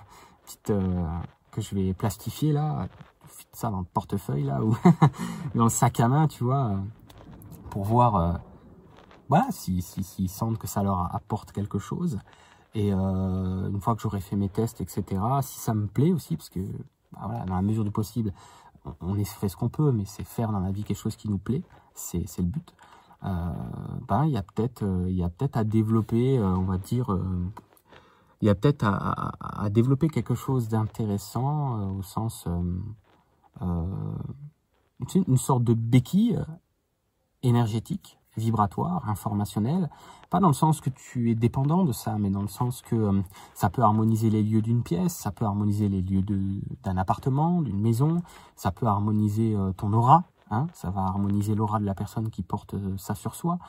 petite 0.43 0.69
euh, 0.69 1.05
que 1.51 1.61
je 1.61 1.75
vais 1.75 1.93
plastifier 1.93 2.53
là, 2.53 2.87
ça 3.51 3.69
dans 3.69 3.79
le 3.79 3.85
portefeuille 3.85 4.43
là 4.43 4.63
ou 4.63 4.75
dans 5.55 5.65
le 5.65 5.69
sac 5.69 5.99
à 5.99 6.07
main, 6.07 6.27
tu 6.27 6.43
vois, 6.43 6.79
pour 7.69 7.83
voir, 7.83 8.15
euh, 8.15 8.33
voilà, 9.29 9.47
s'ils 9.51 9.83
si, 9.83 10.03
si, 10.03 10.27
sentent 10.27 10.57
que 10.57 10.67
ça 10.67 10.83
leur 10.83 11.13
apporte 11.13 11.51
quelque 11.51 11.79
chose. 11.79 12.19
Et 12.73 12.93
euh, 12.93 13.69
une 13.69 13.81
fois 13.81 13.95
que 13.95 14.01
j'aurai 14.01 14.21
fait 14.21 14.35
mes 14.35 14.49
tests, 14.49 14.79
etc., 14.79 15.21
si 15.41 15.59
ça 15.59 15.73
me 15.73 15.87
plaît 15.87 16.13
aussi, 16.13 16.37
parce 16.37 16.49
que 16.49 16.59
bah 17.11 17.23
voilà, 17.25 17.43
dans 17.45 17.55
la 17.55 17.61
mesure 17.61 17.83
du 17.83 17.91
possible, 17.91 18.33
on, 19.01 19.17
est 19.17 19.25
fait 19.25 19.49
ce 19.49 19.55
qu'on 19.55 19.69
peut, 19.69 19.91
mais 19.91 20.05
c'est 20.05 20.23
faire 20.23 20.51
dans 20.51 20.59
la 20.59 20.71
vie 20.71 20.83
quelque 20.83 20.97
chose 20.97 21.15
qui 21.15 21.29
nous 21.29 21.37
plaît, 21.37 21.63
c'est 21.93 22.25
le 22.39 22.43
but. 22.43 22.73
Euh, 23.23 23.53
ben, 24.07 24.25
il 24.25 24.31
y 24.31 24.37
a 24.37 24.43
peut-être 24.43 24.83
euh, 24.83 25.29
peut-être 25.37 25.57
à 25.57 25.63
développer, 25.63 26.39
euh, 26.39 26.55
on 26.55 26.63
va 26.63 26.77
dire, 26.77 27.15
il 28.41 28.47
y 28.47 28.49
a 28.49 28.55
peut-être 28.55 28.83
à, 28.83 29.33
à, 29.39 29.69
développer 29.69 30.07
quelque 30.07 30.33
chose 30.33 30.67
d'intéressant 30.67 31.95
au 31.97 32.01
sens 32.01 32.47
une 33.61 35.37
sorte 35.37 35.63
de 35.63 35.75
béquille 35.75 36.39
énergétique 37.43 38.17
vibratoire, 38.37 39.07
informationnel, 39.09 39.89
pas 40.29 40.39
dans 40.39 40.47
le 40.47 40.53
sens 40.53 40.79
que 40.79 40.89
tu 40.89 41.29
es 41.29 41.35
dépendant 41.35 41.83
de 41.83 41.91
ça, 41.91 42.17
mais 42.17 42.29
dans 42.29 42.41
le 42.41 42.47
sens 42.47 42.81
que 42.81 42.95
euh, 42.95 43.21
ça 43.53 43.69
peut 43.69 43.81
harmoniser 43.81 44.29
les 44.29 44.41
lieux 44.41 44.61
d'une 44.61 44.81
pièce, 44.81 45.13
ça 45.13 45.31
peut 45.31 45.45
harmoniser 45.45 45.89
les 45.89 46.01
lieux 46.01 46.23
d'un 46.83 46.97
appartement, 46.97 47.61
d'une 47.61 47.79
maison, 47.79 48.21
ça 48.55 48.71
peut 48.71 48.87
harmoniser 48.87 49.55
euh, 49.55 49.73
ton 49.73 49.91
aura, 49.91 50.23
hein, 50.49 50.67
ça 50.73 50.89
va 50.89 51.01
harmoniser 51.01 51.53
l'aura 51.53 51.79
de 51.79 51.85
la 51.85 51.93
personne 51.93 52.29
qui 52.29 52.43
porte 52.43 52.75
euh, 52.75 52.95
ça 52.97 53.13
sur 53.13 53.35
soi. 53.35 53.59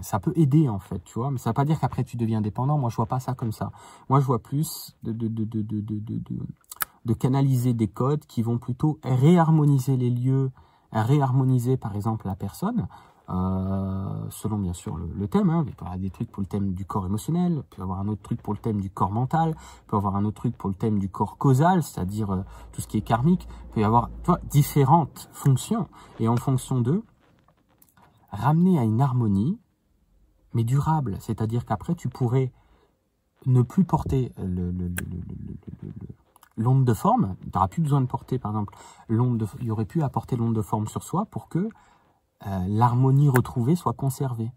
ça 0.00 0.20
peut 0.20 0.32
aider 0.36 0.68
en 0.68 0.78
fait, 0.78 1.04
tu 1.04 1.18
vois, 1.18 1.30
mais 1.30 1.38
ça 1.38 1.50
ne 1.50 1.52
veut 1.52 1.54
pas 1.54 1.64
dire 1.66 1.78
qu'après 1.78 2.04
tu 2.04 2.16
deviens 2.16 2.40
dépendant. 2.40 2.78
Moi, 2.78 2.90
je 2.90 2.96
vois 2.96 3.06
pas 3.06 3.20
ça 3.20 3.34
comme 3.34 3.52
ça. 3.52 3.70
Moi, 4.08 4.20
je 4.20 4.26
vois 4.26 4.38
plus 4.38 4.96
de, 5.02 5.12
de, 5.12 7.14
canaliser 7.14 7.72
des 7.72 7.88
codes 7.88 8.26
qui 8.26 8.42
vont 8.42 8.58
plutôt 8.58 8.98
réharmoniser 9.04 9.96
les 9.96 10.10
lieux, 10.10 10.50
réharmoniser 10.92 11.76
par 11.76 11.94
exemple 11.94 12.26
la 12.26 12.36
personne, 12.36 12.88
euh, 13.32 14.26
selon 14.30 14.58
bien 14.58 14.74
sûr 14.74 14.96
le, 14.96 15.28
thème. 15.28 15.48
Hein. 15.48 15.64
Il 15.66 15.74
peut 15.74 15.84
y 15.84 15.86
avoir 15.86 15.98
des 15.98 16.10
trucs 16.10 16.30
pour 16.30 16.42
le 16.42 16.46
thème 16.46 16.74
du 16.74 16.84
corps 16.84 17.06
émotionnel, 17.06 17.54
il 17.56 17.62
peut 17.62 17.80
y 17.80 17.82
avoir 17.82 18.00
un 18.00 18.08
autre 18.08 18.22
truc 18.22 18.42
pour 18.42 18.52
le 18.52 18.58
thème 18.58 18.80
du 18.80 18.90
corps 18.90 19.10
mental, 19.10 19.54
il 19.56 19.86
peut 19.86 19.96
y 19.96 19.98
avoir 19.98 20.16
un 20.16 20.24
autre 20.24 20.36
truc 20.36 20.56
pour 20.56 20.68
le 20.68 20.74
thème 20.74 20.98
du 20.98 21.08
corps 21.08 21.38
causal, 21.38 21.82
c'est-à-dire 21.82 22.30
euh, 22.30 22.42
tout 22.72 22.82
ce 22.82 22.88
qui 22.88 22.98
est 22.98 23.02
karmique. 23.02 23.48
Il 23.68 23.74
peut 23.74 23.80
y 23.80 23.84
avoir 23.84 24.10
différentes 24.50 25.30
fonctions. 25.32 25.88
Et 26.20 26.28
en 26.28 26.36
fonction 26.36 26.80
d'eux, 26.80 27.02
ramener 28.30 28.78
à 28.78 28.82
une 28.82 29.00
harmonie, 29.00 29.58
mais 30.52 30.64
durable. 30.64 31.16
C'est-à-dire 31.20 31.64
qu'après, 31.64 31.94
tu 31.94 32.10
pourrais 32.10 32.52
ne 33.46 33.62
plus 33.62 33.84
porter 33.84 34.32
l'onde 36.56 36.84
de 36.84 36.94
forme. 36.94 37.36
Tu 37.40 37.50
n'auras 37.54 37.68
plus 37.68 37.82
besoin 37.82 38.02
de 38.02 38.06
porter, 38.06 38.38
par 38.38 38.50
exemple, 38.50 38.74
l'onde 39.08 39.38
de... 39.38 39.46
Il 39.60 39.66
y 39.66 39.70
aurait 39.70 39.86
pu 39.86 40.02
apporter 40.02 40.36
l'onde 40.36 40.54
de 40.54 40.62
forme 40.62 40.86
sur 40.86 41.02
soi 41.02 41.24
pour 41.24 41.48
que 41.48 41.70
euh, 42.46 42.64
l'harmonie 42.68 43.28
retrouvée 43.28 43.76
soit 43.76 43.92
conservée. 43.92 44.52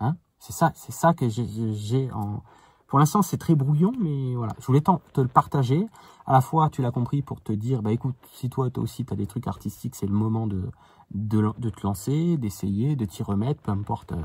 Hein? 0.00 0.16
C'est 0.38 0.52
ça, 0.52 0.72
c'est 0.74 0.92
ça 0.92 1.14
que 1.14 1.28
j'ai 1.28 2.10
en... 2.12 2.42
Pour 2.86 2.98
l'instant, 2.98 3.20
c'est 3.20 3.36
très 3.36 3.54
brouillon, 3.54 3.92
mais 4.00 4.34
voilà. 4.34 4.54
Je 4.58 4.66
voulais 4.66 4.80
te 4.80 5.20
le 5.20 5.28
partager. 5.28 5.86
À 6.26 6.32
la 6.32 6.40
fois, 6.40 6.70
tu 6.70 6.80
l'as 6.80 6.90
compris 6.90 7.20
pour 7.20 7.42
te 7.42 7.52
dire, 7.52 7.82
bah 7.82 7.92
écoute, 7.92 8.16
si 8.32 8.48
toi, 8.48 8.70
toi 8.70 8.82
aussi, 8.82 9.04
tu 9.04 9.12
as 9.12 9.16
des 9.16 9.26
trucs 9.26 9.46
artistiques, 9.46 9.94
c'est 9.94 10.06
le 10.06 10.14
moment 10.14 10.46
de, 10.46 10.70
de, 11.10 11.70
te 11.70 11.86
lancer, 11.86 12.38
d'essayer, 12.38 12.96
de 12.96 13.04
t'y 13.04 13.22
remettre, 13.22 13.60
peu 13.60 13.72
importe 13.72 14.12
euh, 14.12 14.22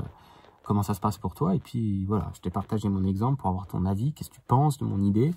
comment 0.62 0.82
ça 0.82 0.94
se 0.94 1.00
passe 1.00 1.18
pour 1.18 1.34
toi. 1.34 1.54
Et 1.54 1.58
puis 1.58 2.06
voilà, 2.06 2.30
je 2.34 2.40
t'ai 2.40 2.50
partagé 2.50 2.88
mon 2.88 3.04
exemple 3.04 3.40
pour 3.40 3.50
avoir 3.50 3.66
ton 3.66 3.84
avis. 3.84 4.12
Qu'est-ce 4.12 4.30
que 4.30 4.36
tu 4.36 4.40
penses 4.46 4.78
de 4.78 4.86
mon 4.86 5.02
idée? 5.02 5.34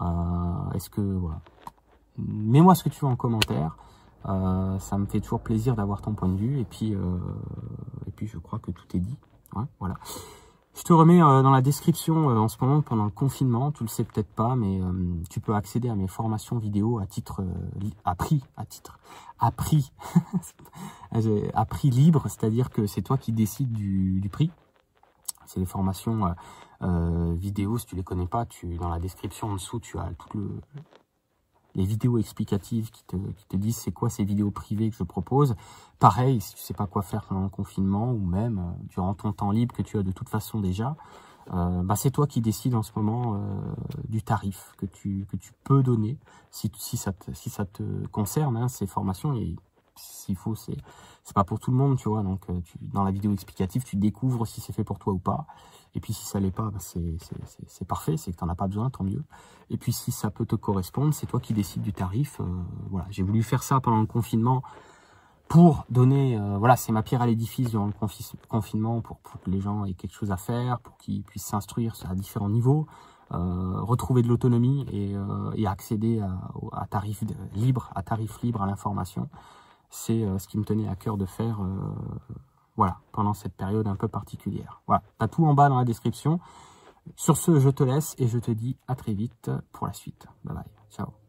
Euh, 0.00 0.70
Est-ce 0.74 0.88
que 0.88 1.02
voilà, 1.02 1.40
mets-moi 2.18 2.74
ce 2.74 2.84
que 2.84 2.88
tu 2.88 3.04
veux 3.04 3.10
en 3.10 3.16
commentaire. 3.16 3.76
Euh, 4.26 4.78
ça 4.78 4.98
me 4.98 5.06
fait 5.06 5.20
toujours 5.20 5.40
plaisir 5.40 5.74
d'avoir 5.74 6.02
ton 6.02 6.14
point 6.14 6.28
de 6.28 6.36
vue. 6.36 6.60
Et 6.60 6.64
puis, 6.64 6.94
euh, 6.94 7.18
et 8.06 8.10
puis 8.10 8.26
je 8.26 8.38
crois 8.38 8.58
que 8.58 8.70
tout 8.70 8.84
est 8.94 9.00
dit. 9.00 9.16
Ouais, 9.54 9.64
voilà. 9.80 9.94
Je 10.74 10.82
te 10.82 10.92
remets 10.94 11.18
dans 11.18 11.50
la 11.50 11.60
description 11.60 12.28
en 12.28 12.48
ce 12.48 12.56
moment 12.58 12.80
pendant 12.80 13.04
le 13.04 13.10
confinement, 13.10 13.72
tu 13.72 13.82
le 13.82 13.90
sais 13.90 14.04
peut-être 14.04 14.32
pas, 14.34 14.56
mais 14.56 14.80
tu 15.28 15.38
peux 15.38 15.54
accéder 15.54 15.90
à 15.90 15.94
mes 15.94 16.06
formations 16.06 16.56
vidéo 16.56 16.98
à 16.98 17.04
titre 17.04 17.44
à 18.06 18.14
prix, 18.14 18.42
à 18.56 18.64
titre 18.64 18.98
à 19.38 19.50
prix, 19.50 19.92
à 21.52 21.64
prix 21.66 21.90
libre, 21.90 22.22
c'est-à-dire 22.28 22.70
que 22.70 22.86
c'est 22.86 23.02
toi 23.02 23.18
qui 23.18 23.32
décides 23.32 23.72
du, 23.72 24.18
du 24.22 24.30
prix. 24.30 24.50
C'est 25.52 25.60
des 25.60 25.66
formations 25.66 26.26
euh, 26.26 26.32
euh, 26.82 27.34
vidéo, 27.34 27.76
si 27.76 27.84
tu 27.84 27.94
les 27.94 28.02
connais 28.02 28.26
pas, 28.26 28.46
tu 28.46 28.76
dans 28.76 28.88
la 28.88 28.98
description 28.98 29.48
en 29.48 29.54
dessous, 29.54 29.80
tu 29.80 29.98
as 29.98 30.10
toutes 30.18 30.34
le, 30.34 30.60
les 31.74 31.84
vidéos 31.84 32.18
explicatives 32.18 32.90
qui 32.90 33.04
te, 33.04 33.16
qui 33.16 33.46
te 33.46 33.56
disent 33.56 33.76
c'est 33.76 33.92
quoi 33.92 34.10
ces 34.10 34.24
vidéos 34.24 34.50
privées 34.50 34.90
que 34.90 34.96
je 34.96 35.04
propose. 35.04 35.54
Pareil, 35.98 36.40
si 36.40 36.54
tu 36.54 36.60
sais 36.60 36.74
pas 36.74 36.86
quoi 36.86 37.02
faire 37.02 37.24
pendant 37.24 37.44
le 37.44 37.48
confinement 37.48 38.12
ou 38.12 38.24
même 38.24 38.58
euh, 38.58 38.84
durant 38.88 39.14
ton 39.14 39.32
temps 39.32 39.50
libre 39.50 39.74
que 39.74 39.82
tu 39.82 39.98
as 39.98 40.02
de 40.02 40.12
toute 40.12 40.28
façon 40.28 40.60
déjà, 40.60 40.96
euh, 41.52 41.82
bah 41.82 41.96
c'est 41.96 42.10
toi 42.10 42.26
qui 42.26 42.40
décides 42.40 42.74
en 42.74 42.82
ce 42.82 42.92
moment 42.94 43.34
euh, 43.34 43.38
du 44.08 44.22
tarif 44.22 44.74
que 44.78 44.86
tu, 44.86 45.26
que 45.30 45.36
tu 45.36 45.52
peux 45.64 45.82
donner 45.82 46.18
si, 46.50 46.70
si, 46.76 46.96
ça, 46.96 47.12
te, 47.12 47.32
si 47.32 47.50
ça 47.50 47.64
te 47.64 47.82
concerne, 48.08 48.56
hein, 48.56 48.68
ces 48.68 48.86
formations. 48.86 49.34
Et 49.34 49.56
s'il 49.96 50.36
faut, 50.36 50.54
c'est 50.54 50.76
pas 51.34 51.44
pour 51.44 51.58
tout 51.58 51.70
le 51.70 51.76
monde, 51.76 51.98
tu 51.98 52.08
vois. 52.08 52.22
Donc, 52.22 52.42
euh, 52.50 52.60
dans 52.80 53.04
la 53.04 53.10
vidéo 53.10 53.32
explicative, 53.32 53.84
tu 53.84 53.96
découvres 53.96 54.46
si 54.46 54.60
c'est 54.60 54.72
fait 54.72 54.84
pour 54.84 54.98
toi 54.98 55.12
ou 55.12 55.18
pas. 55.18 55.46
Et 55.94 56.00
puis, 56.00 56.12
si 56.12 56.24
ça 56.24 56.40
l'est 56.40 56.50
pas, 56.50 56.70
bah, 56.70 56.78
c'est 56.80 57.86
parfait, 57.86 58.16
c'est 58.16 58.32
que 58.32 58.36
tu 58.38 58.44
n'en 58.44 58.50
as 58.50 58.54
pas 58.54 58.66
besoin, 58.66 58.90
tant 58.90 59.04
mieux. 59.04 59.22
Et 59.70 59.76
puis, 59.76 59.92
si 59.92 60.10
ça 60.10 60.30
peut 60.30 60.46
te 60.46 60.56
correspondre, 60.56 61.12
c'est 61.12 61.26
toi 61.26 61.40
qui 61.40 61.52
décides 61.52 61.82
du 61.82 61.92
tarif. 61.92 62.40
Euh, 62.40 62.44
voilà, 62.90 63.06
j'ai 63.10 63.22
voulu 63.22 63.42
faire 63.42 63.62
ça 63.62 63.80
pendant 63.80 64.00
le 64.00 64.06
confinement 64.06 64.62
pour 65.48 65.84
donner, 65.90 66.38
euh, 66.38 66.56
voilà, 66.56 66.76
c'est 66.76 66.92
ma 66.92 67.02
pierre 67.02 67.20
à 67.20 67.26
l'édifice 67.26 67.68
durant 67.68 67.86
le 67.86 67.92
confinement, 68.48 69.02
pour, 69.02 69.20
que 69.20 69.50
les 69.50 69.60
gens 69.60 69.84
aient 69.84 69.92
quelque 69.92 70.14
chose 70.14 70.30
à 70.30 70.38
faire, 70.38 70.80
pour 70.80 70.96
qu'ils 70.96 71.22
puissent 71.22 71.44
s'instruire 71.44 71.94
à 72.08 72.14
différents 72.14 72.48
niveaux. 72.48 72.86
retrouver 73.30 74.22
de 74.22 74.28
l'autonomie 74.28 74.86
et, 74.90 75.66
accéder 75.66 76.20
à, 76.20 76.38
à 76.72 76.86
tarif 76.86 77.22
libre, 77.54 77.90
à 77.94 78.02
tarif 78.02 78.40
libre 78.42 78.62
à 78.62 78.66
l'information 78.66 79.28
c'est 79.92 80.24
euh, 80.24 80.38
ce 80.38 80.48
qui 80.48 80.58
me 80.58 80.64
tenait 80.64 80.88
à 80.88 80.96
cœur 80.96 81.16
de 81.16 81.26
faire 81.26 81.62
euh, 81.62 81.94
voilà, 82.76 82.98
pendant 83.12 83.34
cette 83.34 83.54
période 83.54 83.86
un 83.86 83.94
peu 83.94 84.08
particulière. 84.08 84.80
Voilà, 84.86 85.02
tu 85.20 85.28
tout 85.28 85.46
en 85.46 85.54
bas 85.54 85.68
dans 85.68 85.78
la 85.78 85.84
description. 85.84 86.40
Sur 87.16 87.36
ce, 87.36 87.60
je 87.60 87.68
te 87.68 87.84
laisse 87.84 88.14
et 88.18 88.26
je 88.26 88.38
te 88.38 88.50
dis 88.50 88.76
à 88.88 88.94
très 88.94 89.12
vite 89.12 89.50
pour 89.72 89.86
la 89.86 89.92
suite. 89.92 90.26
Bye 90.44 90.54
bye, 90.54 90.64
ciao. 90.90 91.21